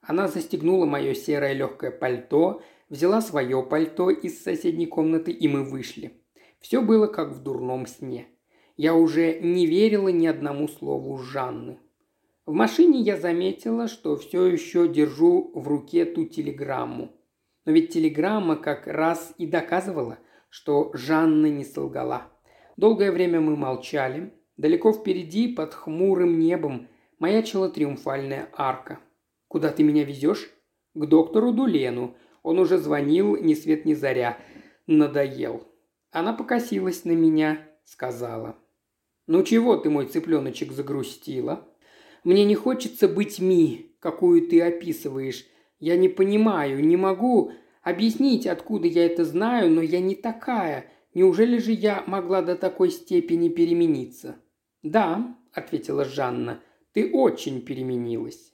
[0.00, 6.22] Она застегнула мое серое легкое пальто, взяла свое пальто из соседней комнаты, и мы вышли.
[6.60, 8.28] Все было как в дурном сне.
[8.76, 11.78] Я уже не верила ни одному слову Жанны.
[12.46, 17.12] В машине я заметила, что все еще держу в руке ту телеграмму.
[17.68, 20.18] Но ведь телеграмма как раз и доказывала,
[20.48, 22.32] что Жанна не солгала.
[22.78, 24.32] Долгое время мы молчали.
[24.56, 26.88] Далеко впереди, под хмурым небом,
[27.18, 29.00] маячила триумфальная арка.
[29.48, 30.50] «Куда ты меня везешь?»
[30.94, 32.16] «К доктору Дулену.
[32.42, 34.38] Он уже звонил ни свет ни заря.
[34.86, 35.62] Надоел».
[36.10, 38.56] Она покосилась на меня, сказала.
[39.26, 41.68] «Ну чего ты, мой цыпленочек, загрустила?»
[42.24, 45.46] Мне не хочется быть Ми, какую ты описываешь.
[45.80, 47.52] Я не понимаю, не могу
[47.82, 50.90] объяснить, откуда я это знаю, но я не такая.
[51.14, 54.36] Неужели же я могла до такой степени перемениться?»
[54.82, 56.60] «Да»,— ответила Жанна,—
[56.92, 58.52] «ты очень переменилась».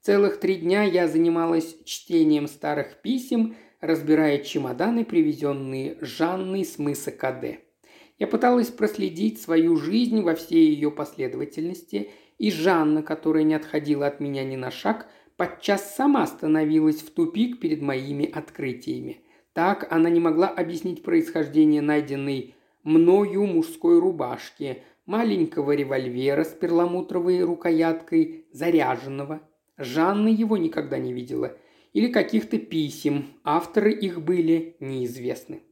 [0.00, 7.60] Целых три дня я занималась чтением старых писем, разбирая чемоданы, привезенные Жанной с мыса Каде.
[8.18, 14.18] Я пыталась проследить свою жизнь во всей ее последовательности и Жанна, которая не отходила от
[14.18, 15.06] меня ни на шаг,
[15.36, 19.20] подчас сама становилась в тупик перед моими открытиями.
[19.52, 28.46] Так она не могла объяснить происхождение найденной мною мужской рубашки, маленького револьвера с перламутровой рукояткой,
[28.52, 29.40] заряженного.
[29.76, 31.56] Жанна его никогда не видела.
[31.92, 35.62] Или каких-то писем, авторы их были неизвестны.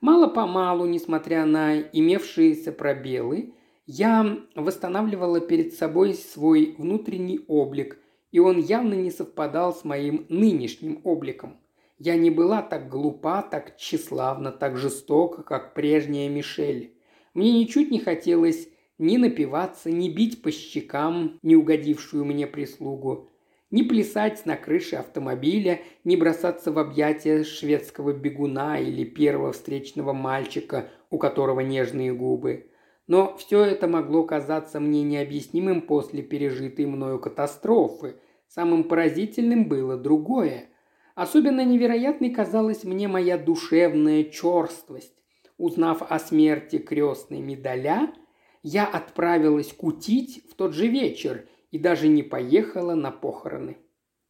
[0.00, 3.54] Мало-помалу, несмотря на имевшиеся пробелы,
[3.86, 7.98] я восстанавливала перед собой свой внутренний облик,
[8.32, 11.58] и он явно не совпадал с моим нынешним обликом.
[11.98, 16.96] Я не была так глупа, так тщеславна, так жестока, как прежняя Мишель.
[17.34, 18.68] Мне ничуть не хотелось
[18.98, 23.28] ни напиваться, ни бить по щекам неугодившую мне прислугу,
[23.70, 30.88] ни плясать на крыше автомобиля, ни бросаться в объятия шведского бегуна или первого встречного мальчика,
[31.10, 32.70] у которого нежные губы.
[33.06, 38.16] Но все это могло казаться мне необъяснимым после пережитой мною катастрофы.
[38.54, 40.68] Самым поразительным было другое.
[41.14, 45.14] Особенно невероятной казалась мне моя душевная черствость.
[45.56, 48.12] Узнав о смерти крестной медаля,
[48.62, 53.78] я отправилась кутить в тот же вечер и даже не поехала на похороны.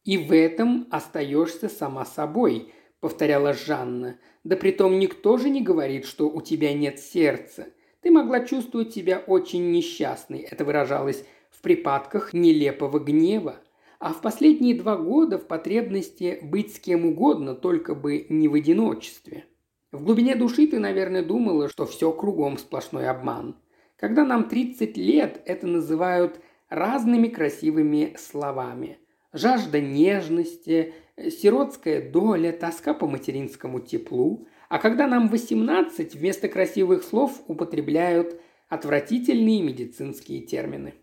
[0.05, 2.71] «И в этом остаешься сама собой»,—
[3.01, 4.19] повторяла Жанна.
[4.45, 7.67] «Да притом никто же не говорит, что у тебя нет сердца.
[7.99, 10.39] Ты могла чувствовать себя очень несчастной.
[10.39, 13.59] Это выражалось в припадках нелепого гнева.
[14.03, 18.53] А в последние два года в потребности быть с кем угодно, только бы не в
[18.53, 19.45] одиночестве.
[19.93, 23.55] В глубине души ты, наверное, думала, что все кругом сплошной обман.
[23.95, 28.97] Когда нам 30 лет, это называют разными красивыми словами.
[29.31, 34.49] Жажда нежности, сиротская доля, тоска по материнскому теплу.
[34.67, 40.93] А когда нам 18, вместо красивых слов употребляют отвратительные медицинские термины.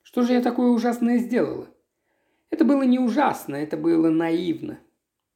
[0.00, 1.68] Что же я такое ужасное сделала?
[2.54, 4.78] Это было не ужасно, это было наивно.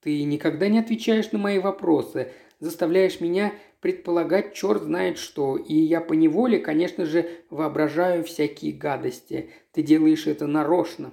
[0.05, 2.31] Ты никогда не отвечаешь на мои вопросы,
[2.61, 9.51] заставляешь меня предполагать черт знает что, и я поневоле, конечно же, воображаю всякие гадости.
[9.73, 11.11] Ты делаешь это нарочно.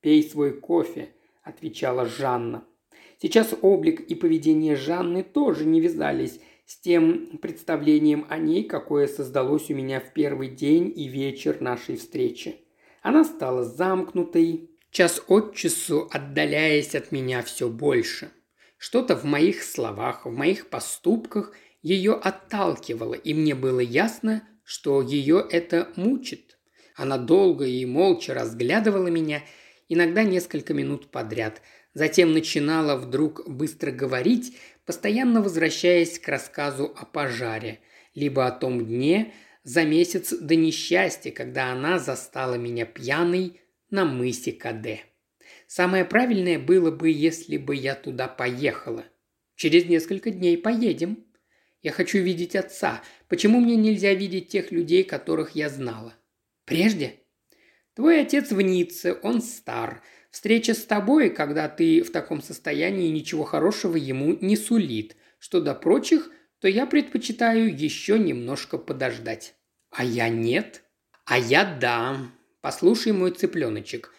[0.00, 1.10] Пей свой кофе,
[1.42, 2.64] отвечала Жанна.
[3.20, 9.68] Сейчас облик и поведение Жанны тоже не вязались с тем представлением о ней, какое создалось
[9.68, 12.56] у меня в первый день и вечер нашей встречи.
[13.02, 18.30] Она стала замкнутой, час от часу отдаляясь от меня все больше.
[18.78, 21.52] Что-то в моих словах, в моих поступках
[21.82, 26.58] ее отталкивало, и мне было ясно, что ее это мучит.
[26.94, 29.42] Она долго и молча разглядывала меня,
[29.88, 31.60] иногда несколько минут подряд–
[31.94, 34.56] Затем начинала вдруг быстро говорить,
[34.86, 37.80] постоянно возвращаясь к рассказу о пожаре,
[38.14, 43.60] либо о том дне за месяц до несчастья, когда она застала меня пьяной
[43.92, 45.02] на мысе Каде.
[45.68, 49.04] Самое правильное было бы, если бы я туда поехала.
[49.54, 51.24] Через несколько дней поедем.
[51.82, 53.02] Я хочу видеть отца.
[53.28, 56.14] Почему мне нельзя видеть тех людей, которых я знала?
[56.64, 57.20] Прежде?
[57.94, 60.02] Твой отец в Ницце, он стар.
[60.30, 65.16] Встреча с тобой, когда ты в таком состоянии, ничего хорошего ему не сулит.
[65.38, 69.54] Что до прочих, то я предпочитаю еще немножко подождать.
[69.90, 70.82] А я нет.
[71.26, 72.30] А я да.
[72.62, 74.14] Послушай, мой цыпленочек.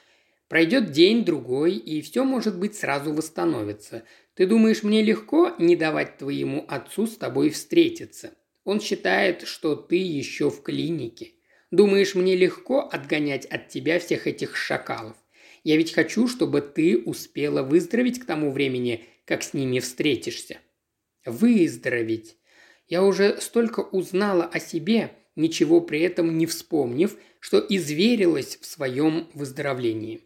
[0.50, 4.04] Пройдет день-другой, и все, может быть, сразу восстановится.
[4.36, 8.36] Ты думаешь, мне легко не давать твоему отцу с тобой встретиться?
[8.66, 11.32] Он считает, что ты еще в клинике.
[11.72, 15.16] Думаешь, мне легко отгонять от тебя всех этих шакалов?
[15.64, 20.58] Я ведь хочу, чтобы ты успела выздороветь к тому времени, как с ними встретишься.
[21.26, 22.36] Выздороветь.
[22.90, 29.28] Я уже столько узнала о себе, ничего при этом не вспомнив, что изверилась в своем
[29.34, 30.22] выздоровлении.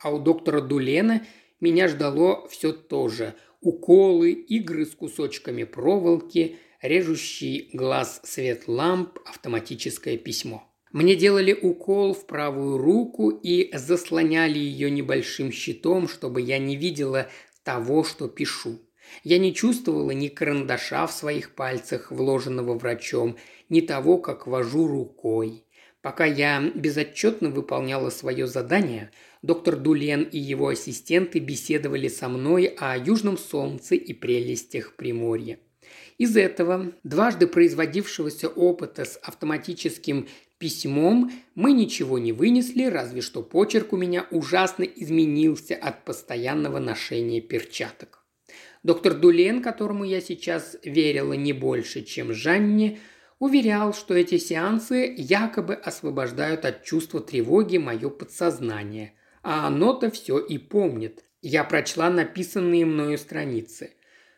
[0.00, 1.20] А у доктора Дулена
[1.60, 3.34] меня ждало все то же.
[3.60, 10.66] Уколы, игры с кусочками проволоки, режущий глаз свет ламп, автоматическое письмо.
[10.90, 17.28] Мне делали укол в правую руку и заслоняли ее небольшим щитом, чтобы я не видела
[17.62, 18.78] того, что пишу.
[19.22, 23.36] Я не чувствовала ни карандаша в своих пальцах, вложенного врачом,
[23.68, 25.63] ни того, как вожу рукой.
[26.04, 29.10] Пока я безотчетно выполняла свое задание,
[29.40, 35.58] доктор Дулен и его ассистенты беседовали со мной о южном солнце и прелестях Приморья.
[36.18, 40.28] Из этого, дважды производившегося опыта с автоматическим
[40.58, 47.40] письмом, мы ничего не вынесли, разве что почерк у меня ужасно изменился от постоянного ношения
[47.40, 48.26] перчаток.
[48.82, 52.98] Доктор Дулен, которому я сейчас верила не больше, чем Жанне,
[53.44, 59.12] уверял, что эти сеансы якобы освобождают от чувства тревоги мое подсознание.
[59.42, 61.24] А оно-то все и помнит.
[61.42, 63.90] Я прочла написанные мною страницы.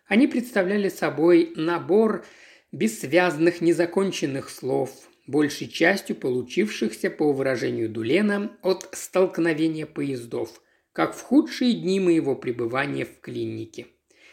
[0.08, 2.24] Они представляли собой набор
[2.72, 4.90] бессвязных незаконченных слов,
[5.28, 10.60] большей частью получившихся, по выражению Дулена, от столкновения поездов,
[10.92, 13.86] как в худшие дни моего пребывания в клинике.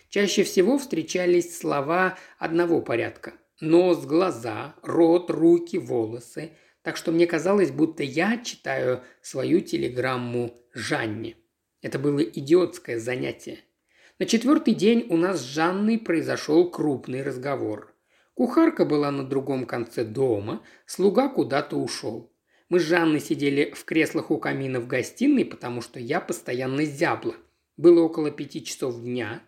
[0.10, 3.34] Чаще всего встречались слова одного порядка–
[3.64, 6.52] нос, глаза, рот, руки, волосы,
[6.84, 11.38] так что мне казалось, будто я читаю свою телеграмму Жанне.
[11.82, 13.60] Это было идиотское занятие–
[14.20, 17.96] на четвертый день у нас с Жанной произошел крупный разговор.
[18.36, 22.32] Кухарка была на другом конце дома, слуга куда-то ушел.
[22.70, 27.34] Мы с Жанной сидели в креслах у камина в гостиной, потому что я постоянно зябла.
[27.76, 29.42] Было около пяти часов дня.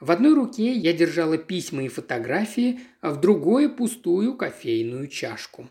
[0.00, 5.68] В одной руке я держала письма и фотографии, а в другой– пустую кофейную чашку.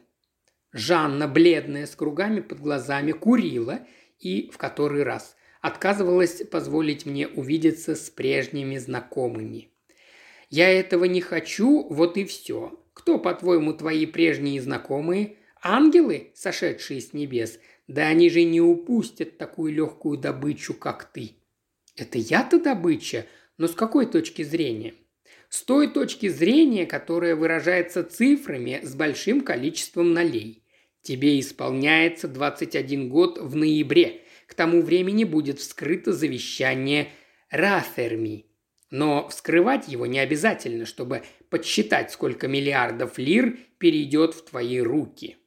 [0.74, 3.88] Жанна, бледная, с кругами под глазами, курила
[4.20, 9.70] и в который раз отказывалась позволить мне увидеться с прежними знакомыми.
[10.50, 12.84] «Я этого не хочу, вот и все.
[12.94, 15.38] Кто, по-твоему, твои прежние знакомые?
[15.62, 17.60] Ангелы, сошедшие с небес?
[17.88, 21.32] Да они же не упустят такую легкую добычу, как ты».
[21.96, 23.26] «Это я-то добыча?
[23.58, 24.94] Но с какой точки зрения?»
[25.50, 30.64] С той точки зрения, которая выражается цифрами с большим количеством налей.
[31.02, 34.22] Тебе исполняется 21 год в ноябре.
[34.46, 37.10] К тому времени будет вскрыто завещание
[37.50, 38.46] Раферми.
[38.92, 45.38] Но вскрывать его не обязательно, чтобы подсчитать, сколько миллиардов лир перейдет в твои руки.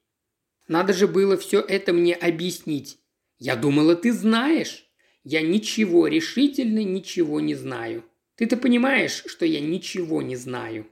[0.66, 2.98] Надо же было все это мне объяснить.
[3.38, 4.89] Я думала, ты знаешь.
[5.22, 8.04] Я ничего, решительно ничего не знаю.
[8.36, 10.86] Ты-то понимаешь, что я ничего не знаю.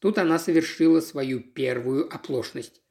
[0.00, 2.82] Тут она совершила свою первую оплошность.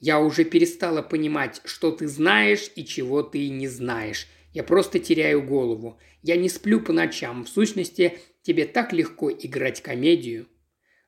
[0.00, 4.28] Я уже перестала понимать, что ты знаешь и чего ты не знаешь.
[4.52, 5.98] Я просто теряю голову.
[6.22, 7.44] Я не сплю по ночам.
[7.44, 10.48] В сущности, тебе так легко играть комедию».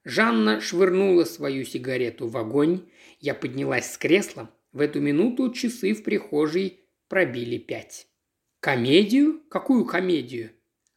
[0.03, 2.89] Жанна швырнула свою сигарету в огонь.
[3.21, 4.51] Я поднялась с кресла.
[4.73, 8.10] В эту минуту часы в прихожей пробили пять.
[8.61, 9.41] «Комедию?
[9.49, 10.51] Какую комедию?»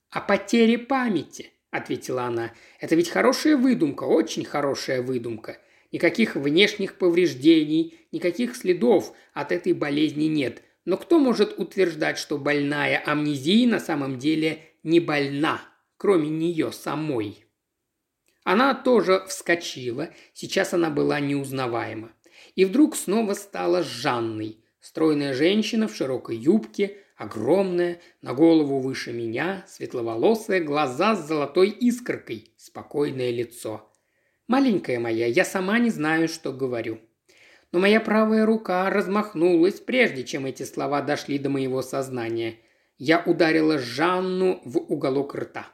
[0.09, 2.51] «О потере памяти»,– ответила она.
[2.81, 5.59] «Это ведь хорошая выдумка, очень хорошая выдумка.
[5.93, 10.61] Никаких внешних повреждений, никаких следов от этой болезни нет.
[10.83, 15.61] Но кто может утверждать, что больная амнезией на самом деле не больна,
[15.95, 17.45] кроме нее самой?
[18.43, 22.11] Она тоже вскочила, сейчас она была неузнаваема.
[22.55, 24.59] И вдруг снова стала Жанной.
[24.81, 32.53] Стройная женщина в широкой юбке, огромная, на голову выше меня, светловолосая, глаза с золотой искоркой,
[32.57, 33.89] спокойное лицо–
[34.47, 36.99] Маленькая моя, я сама не знаю, что говорю.
[37.71, 42.59] Но моя правая рука размахнулась, прежде чем эти слова дошли до моего сознания.
[42.97, 45.67] Я ударила Жанну в уголок рта.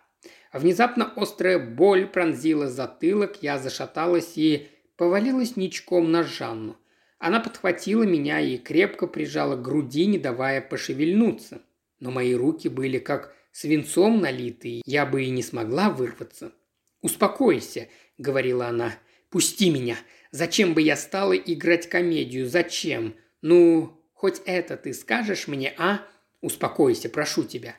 [0.54, 6.78] Внезапно острая боль пронзила затылок, я зашаталась и повалилась ничком на Жанну.
[7.20, 11.62] Она подхватила меня и крепко прижала к груди, не давая пошевельнуться.
[12.00, 16.54] Но мои руки были как свинцом налитые, я бы и не смогла вырваться.
[17.02, 17.88] «Успокойся»,—
[18.18, 18.96] говорила она.
[19.30, 19.96] Пусти меня.
[20.32, 22.48] Зачем бы я стала играть комедию?
[22.48, 23.16] Зачем?
[23.42, 26.02] Ну, хоть это ты скажешь мне, а?
[26.42, 27.76] Успокойся, прошу тебя.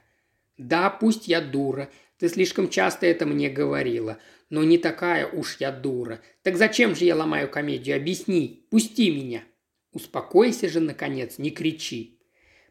[0.56, 1.90] Да, пусть я дура.
[2.18, 4.18] Ты слишком часто это мне говорила.
[4.50, 6.20] Но не такая уж я дура.
[6.42, 7.96] Так зачем же я ломаю комедию?
[7.96, 8.66] Объясни.
[8.70, 9.44] Пусти меня.
[9.92, 12.20] Успокойся же, наконец, не кричи.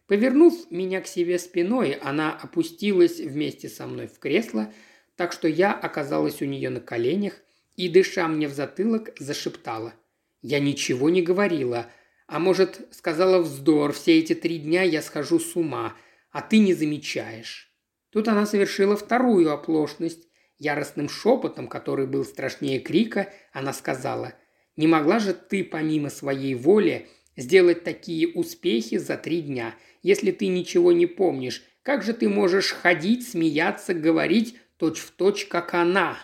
[0.08, 4.74] Повернув меня к себе спиной, она опустилась вместе со мной в кресло,
[5.16, 7.40] так что я оказалась у нее на коленях
[7.76, 9.94] и, дыша мне в затылок, зашептала.
[10.42, 11.88] «Я ничего не говорила.
[12.28, 15.96] А может, сказала вздор, все эти три дня я схожу с ума,
[16.32, 17.74] а ты не замечаешь».
[18.10, 20.29] Тут она совершила вторую оплошность.
[20.60, 24.34] Яростным шепотом, который был страшнее крика, она сказала,
[24.76, 27.08] «Не могла же ты, помимо своей воли,
[27.38, 29.74] сделать такие успехи за три дня.
[30.04, 35.74] Если ты ничего не помнишь, как же ты можешь ходить, смеяться, говорить точь-в-точь, точь, как
[35.74, 36.18] она?»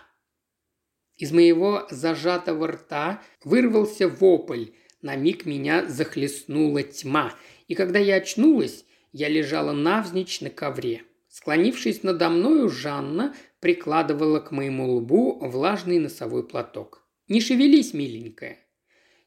[1.15, 4.65] Из моего зажатого рта вырвался вопль.
[5.01, 7.33] На миг меня захлестнула тьма.
[7.69, 11.03] И когда я очнулась, я лежала навзничь на ковре.
[11.29, 17.05] Склонившись надо мною, Жанна прикладывала к моему лбу влажный носовой платок.
[17.27, 18.59] «Не шевелись, миленькая».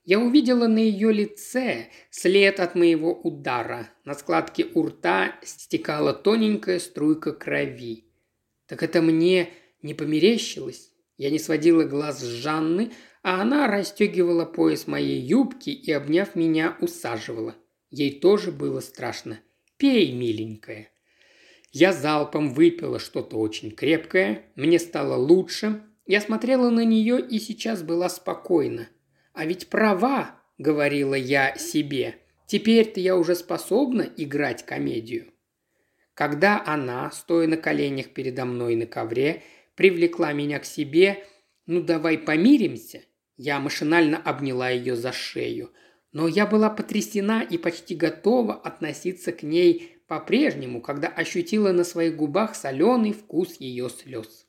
[0.05, 3.91] Я увидела на ее лице след от моего удара.
[4.05, 8.07] На складке у рта стекала тоненькая струйка крови.
[8.67, 9.51] Так это мне
[9.83, 10.93] не померещилось?
[11.19, 12.93] Я не сводила глаз с Жанны,
[13.23, 17.55] а она расстегивала пояс моей юбки и, обняв меня, усаживала.
[17.91, 19.41] Ей тоже было страшно.
[19.77, 20.91] «Пей, миленькая».
[21.71, 25.83] Я залпом выпила что-то очень крепкое, мне стало лучше.
[26.07, 28.89] Я смотрела на нее и сейчас была спокойна.
[29.35, 32.17] «А ведь права»,— говорила я себе,—
[32.47, 35.27] «теперь-то я уже способна играть комедию».
[36.15, 39.43] Когда она, стоя на коленях передо мной на ковре,
[39.77, 41.25] привлекла меня к себе.
[41.67, 43.03] «Ну давай помиримся?»
[43.37, 45.71] Я машинально обняла ее за шею.
[46.11, 52.17] Но я была потрясена и почти готова относиться к ней по-прежнему, когда ощутила на своих
[52.17, 54.47] губах соленый вкус ее слез.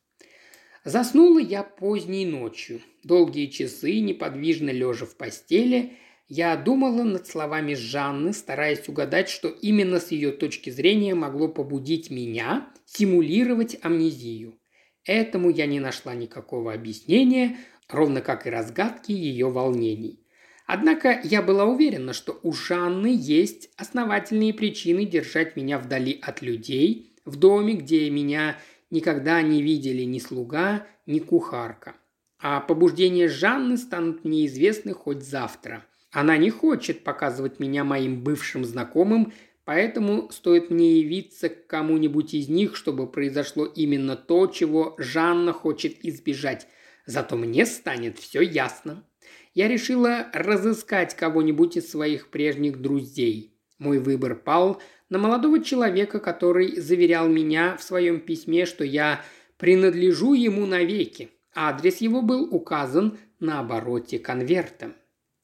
[0.85, 2.81] Заснула я поздней ночью.
[3.03, 9.99] Долгие часы, неподвижно лежа в постели, я думала над словами Жанны, стараясь угадать, что именно
[9.99, 14.59] с ее точки зрения могло побудить меня симулировать амнезию.
[15.05, 17.57] Этому я не нашла никакого объяснения,
[17.89, 20.23] ровно как и разгадки ее волнений.
[20.71, 27.15] Однако я была уверена, что у Жанны есть основательные причины держать меня вдали от людей,
[27.25, 28.55] в доме, где меня
[28.91, 31.95] никогда не видели ни слуга, ни кухарка.
[32.39, 35.85] А побуждения Жанны станут мне известны хоть завтра.
[36.11, 39.33] Она не хочет показывать меня моим бывшим знакомым
[39.65, 46.05] Поэтому стоит мне явиться к кому-нибудь из них, чтобы произошло именно то, чего Жанна хочет
[46.05, 46.67] избежать.
[47.05, 49.03] Зато мне станет все ясно.
[49.53, 53.55] Я решила разыскать кого-нибудь из своих прежних друзей.
[53.79, 59.21] Мой выбор пал на молодого человека, который заверял меня в своем письме, что я
[59.57, 61.31] принадлежу ему навеки.
[61.55, 64.93] Адрес его был указан на обороте конверта.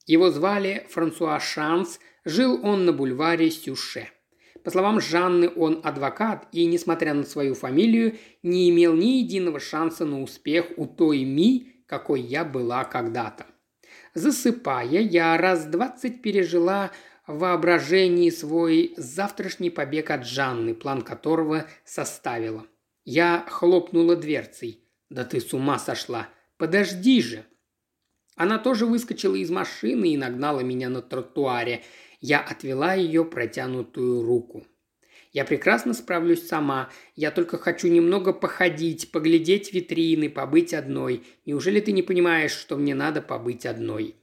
[0.05, 4.09] Его звали Франсуа Шанс, жил он на бульваре Сюше.
[4.63, 10.05] По словам Жанны, он адвокат и, несмотря на свою фамилию, не имел ни единого шанса
[10.05, 13.45] на успех у той Ми, какой я была когда-то.
[14.15, 16.91] Засыпая, я раз двадцать пережила
[17.27, 22.65] в воображении свой завтрашний побег от Жанны, план которого составила.
[23.03, 24.81] Я хлопнула дверцей.
[25.09, 26.29] «Да ты с ума сошла!
[26.57, 27.45] Подожди же!»
[28.37, 31.83] Она тоже выскочила из машины и нагнала меня на тротуаре.
[32.21, 34.65] Я отвела ее протянутую руку.
[35.35, 36.89] Я прекрасно справлюсь сама.
[37.17, 41.23] Я только хочу немного походить, поглядеть витрины, побыть одной.
[41.45, 44.15] Неужели ты не понимаешь, что мне надо побыть одной?»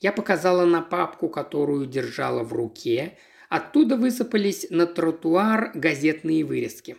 [0.00, 3.18] Я показала на папку, которую держала в руке.
[3.50, 6.96] Оттуда высыпались на тротуар газетные вырезки.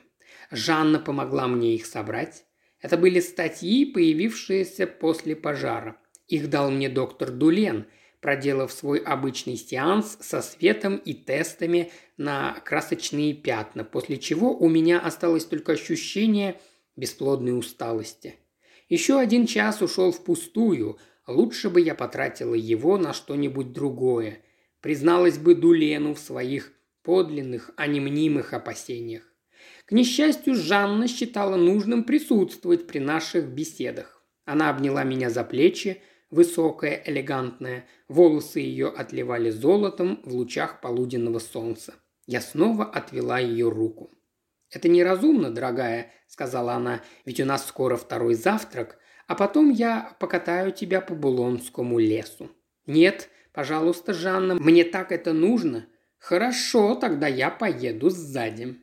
[0.52, 2.46] Жанна помогла мне их собрать.
[2.82, 5.96] Это были статьи, появившиеся после пожара.
[6.28, 7.88] Их дал мне доктор Дулен–
[8.22, 15.00] проделав свой обычный сеанс со светом и тестами на красочные пятна, после чего у меня
[15.00, 16.60] осталось только ощущение
[16.96, 18.36] бесплодной усталости.
[18.90, 20.98] Еще один час ушел впустую,
[21.28, 24.44] лучше бы я потратила его на что-нибудь другое,
[24.82, 26.74] призналась бы Дулену в своих
[27.04, 29.24] подлинных, а не мнимых опасениях.
[29.86, 34.24] К несчастью, Жанна считала нужным присутствовать при наших беседах.
[34.46, 37.86] Она обняла меня за плечи, высокая, элегантная.
[38.08, 41.96] Волосы ее отливали золотом в лучах полуденного солнца.
[42.26, 44.12] Я снова отвела ее руку.
[44.72, 48.98] «Это неразумно, дорогая»,– сказала она,– «ведь у нас скоро второй завтрак,
[49.28, 52.50] А потом я покатаю тебя по Булонскому лесу».
[52.88, 55.88] «Нет, пожалуйста, Жанна, мне так это нужно».
[56.18, 58.78] «Хорошо, тогда я поеду сзади».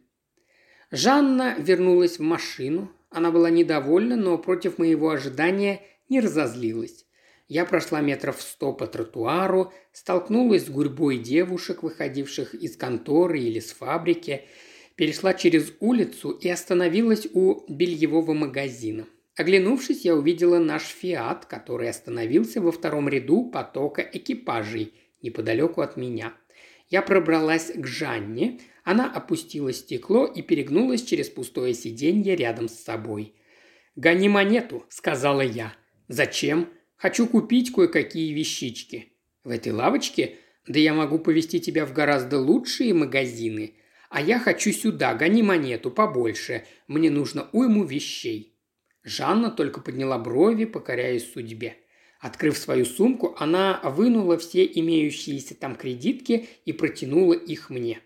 [0.91, 2.91] Жанна вернулась в машину.
[3.11, 7.06] Она была недовольна, но против моего ожидания не разозлилась.
[7.49, 13.73] Я прошла метров сто по тротуару, столкнулась с гурьбой девушек, выходивших из конторы или с
[13.73, 14.47] фабрики,
[14.97, 19.07] перешла через улицу и остановилась у бельевого магазина.
[19.37, 26.33] Оглянувшись, я увидела наш «Фиат», который остановился во втором ряду потока экипажей неподалеку от меня.
[26.89, 33.35] Я пробралась к Жанне, она опустила стекло и перегнулась через пустое сиденье рядом с собой.
[33.95, 35.75] «Гони монету»,— сказала я.
[36.09, 39.13] «Зачем?» Хочу купить кое-какие вещички.
[39.45, 40.37] В этой лавочке?
[40.67, 43.75] Да я могу повести тебя в гораздо лучшие магазины.
[44.09, 46.65] А я хочу сюда, гони монету побольше.
[46.87, 48.55] Мне нужно уйму вещей».
[49.05, 51.77] Жанна только подняла брови, покоряясь судьбе.
[52.19, 58.01] Открыв свою сумку, она вынула все имеющиеся там кредитки и протянула их мне.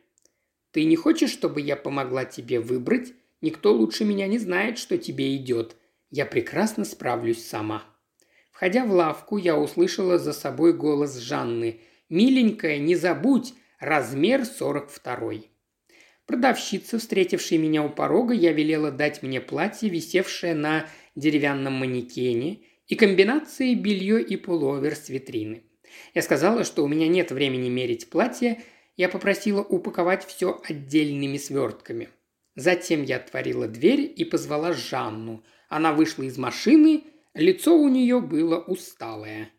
[0.73, 3.15] «Ты не хочешь, чтобы я помогла тебе выбрать?
[3.41, 5.77] Никто лучше меня не знает, что тебе идет.
[6.11, 7.85] Я прекрасно справлюсь сама».
[8.61, 11.81] Входя в лавку, я услышала за собой голос Жанны.
[12.11, 15.45] «Миленькая, не забудь, размер 42».
[16.27, 20.85] Продавщица, встретившая меня у порога, я велела дать мне платье, висевшее на
[21.17, 25.63] деревянном манекене, и комбинации белье и пуловер с витрины.
[26.13, 28.61] Я сказала, что у меня нет времени мерить платье,
[28.95, 32.11] я попросила упаковать все отдельными свертками.
[32.57, 35.43] Затем я отворила дверь и позвала Жанну.
[35.71, 37.05] Она вышла из машины
[37.35, 39.51] Лицо у нее было усталое.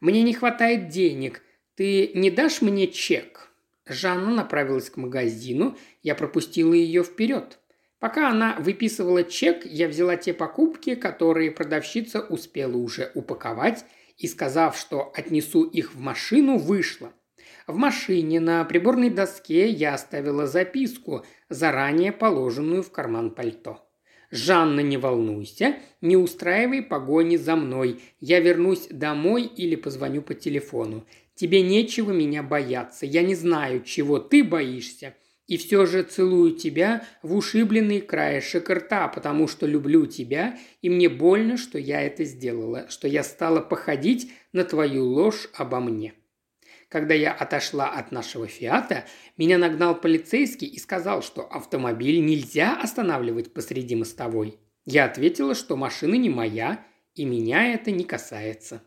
[0.00, 1.42] «Мне не хватает денег.
[1.74, 3.50] Ты не дашь мне чек?»
[3.86, 7.60] Жанна направилась к магазину, я пропустила ее вперед.
[8.00, 13.84] Пока она выписывала чек, я взяла те покупки, которые продавщица успела уже упаковать,
[14.16, 17.12] и, сказав, что отнесу их в машину, вышла.
[17.66, 23.85] В машине на приборной доске я оставила записку, заранее положенную в карман пальто.
[24.30, 28.00] «Жанна, не волнуйся, не устраивай погони за мной.
[28.20, 31.06] Я вернусь домой или позвоню по телефону.
[31.34, 33.06] Тебе нечего меня бояться.
[33.06, 35.14] Я не знаю, чего ты боишься.
[35.46, 41.08] И все же целую тебя в ушибленный краешек рта, потому что люблю тебя, и мне
[41.08, 46.15] больно, что я это сделала, что я стала походить на твою ложь обо мне».
[46.96, 49.04] Когда я отошла от нашего «Фиата»,
[49.36, 54.58] меня нагнал полицейский и сказал, что автомобиль нельзя останавливать посреди мостовой.
[54.86, 56.82] Я ответила, что машина не моя,
[57.14, 58.80] и меня это не касается.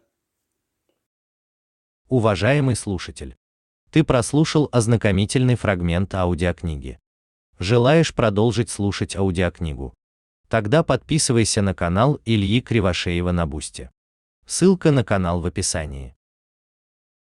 [2.07, 3.35] Уважаемый слушатель,
[3.91, 6.97] ты прослушал ознакомительный фрагмент аудиокниги.
[7.59, 9.93] Желаешь продолжить слушать аудиокнигу?
[10.47, 13.91] Тогда подписывайся на канал Ильи Кривошеева на Бусте.
[14.47, 16.15] Ссылка на канал в описании.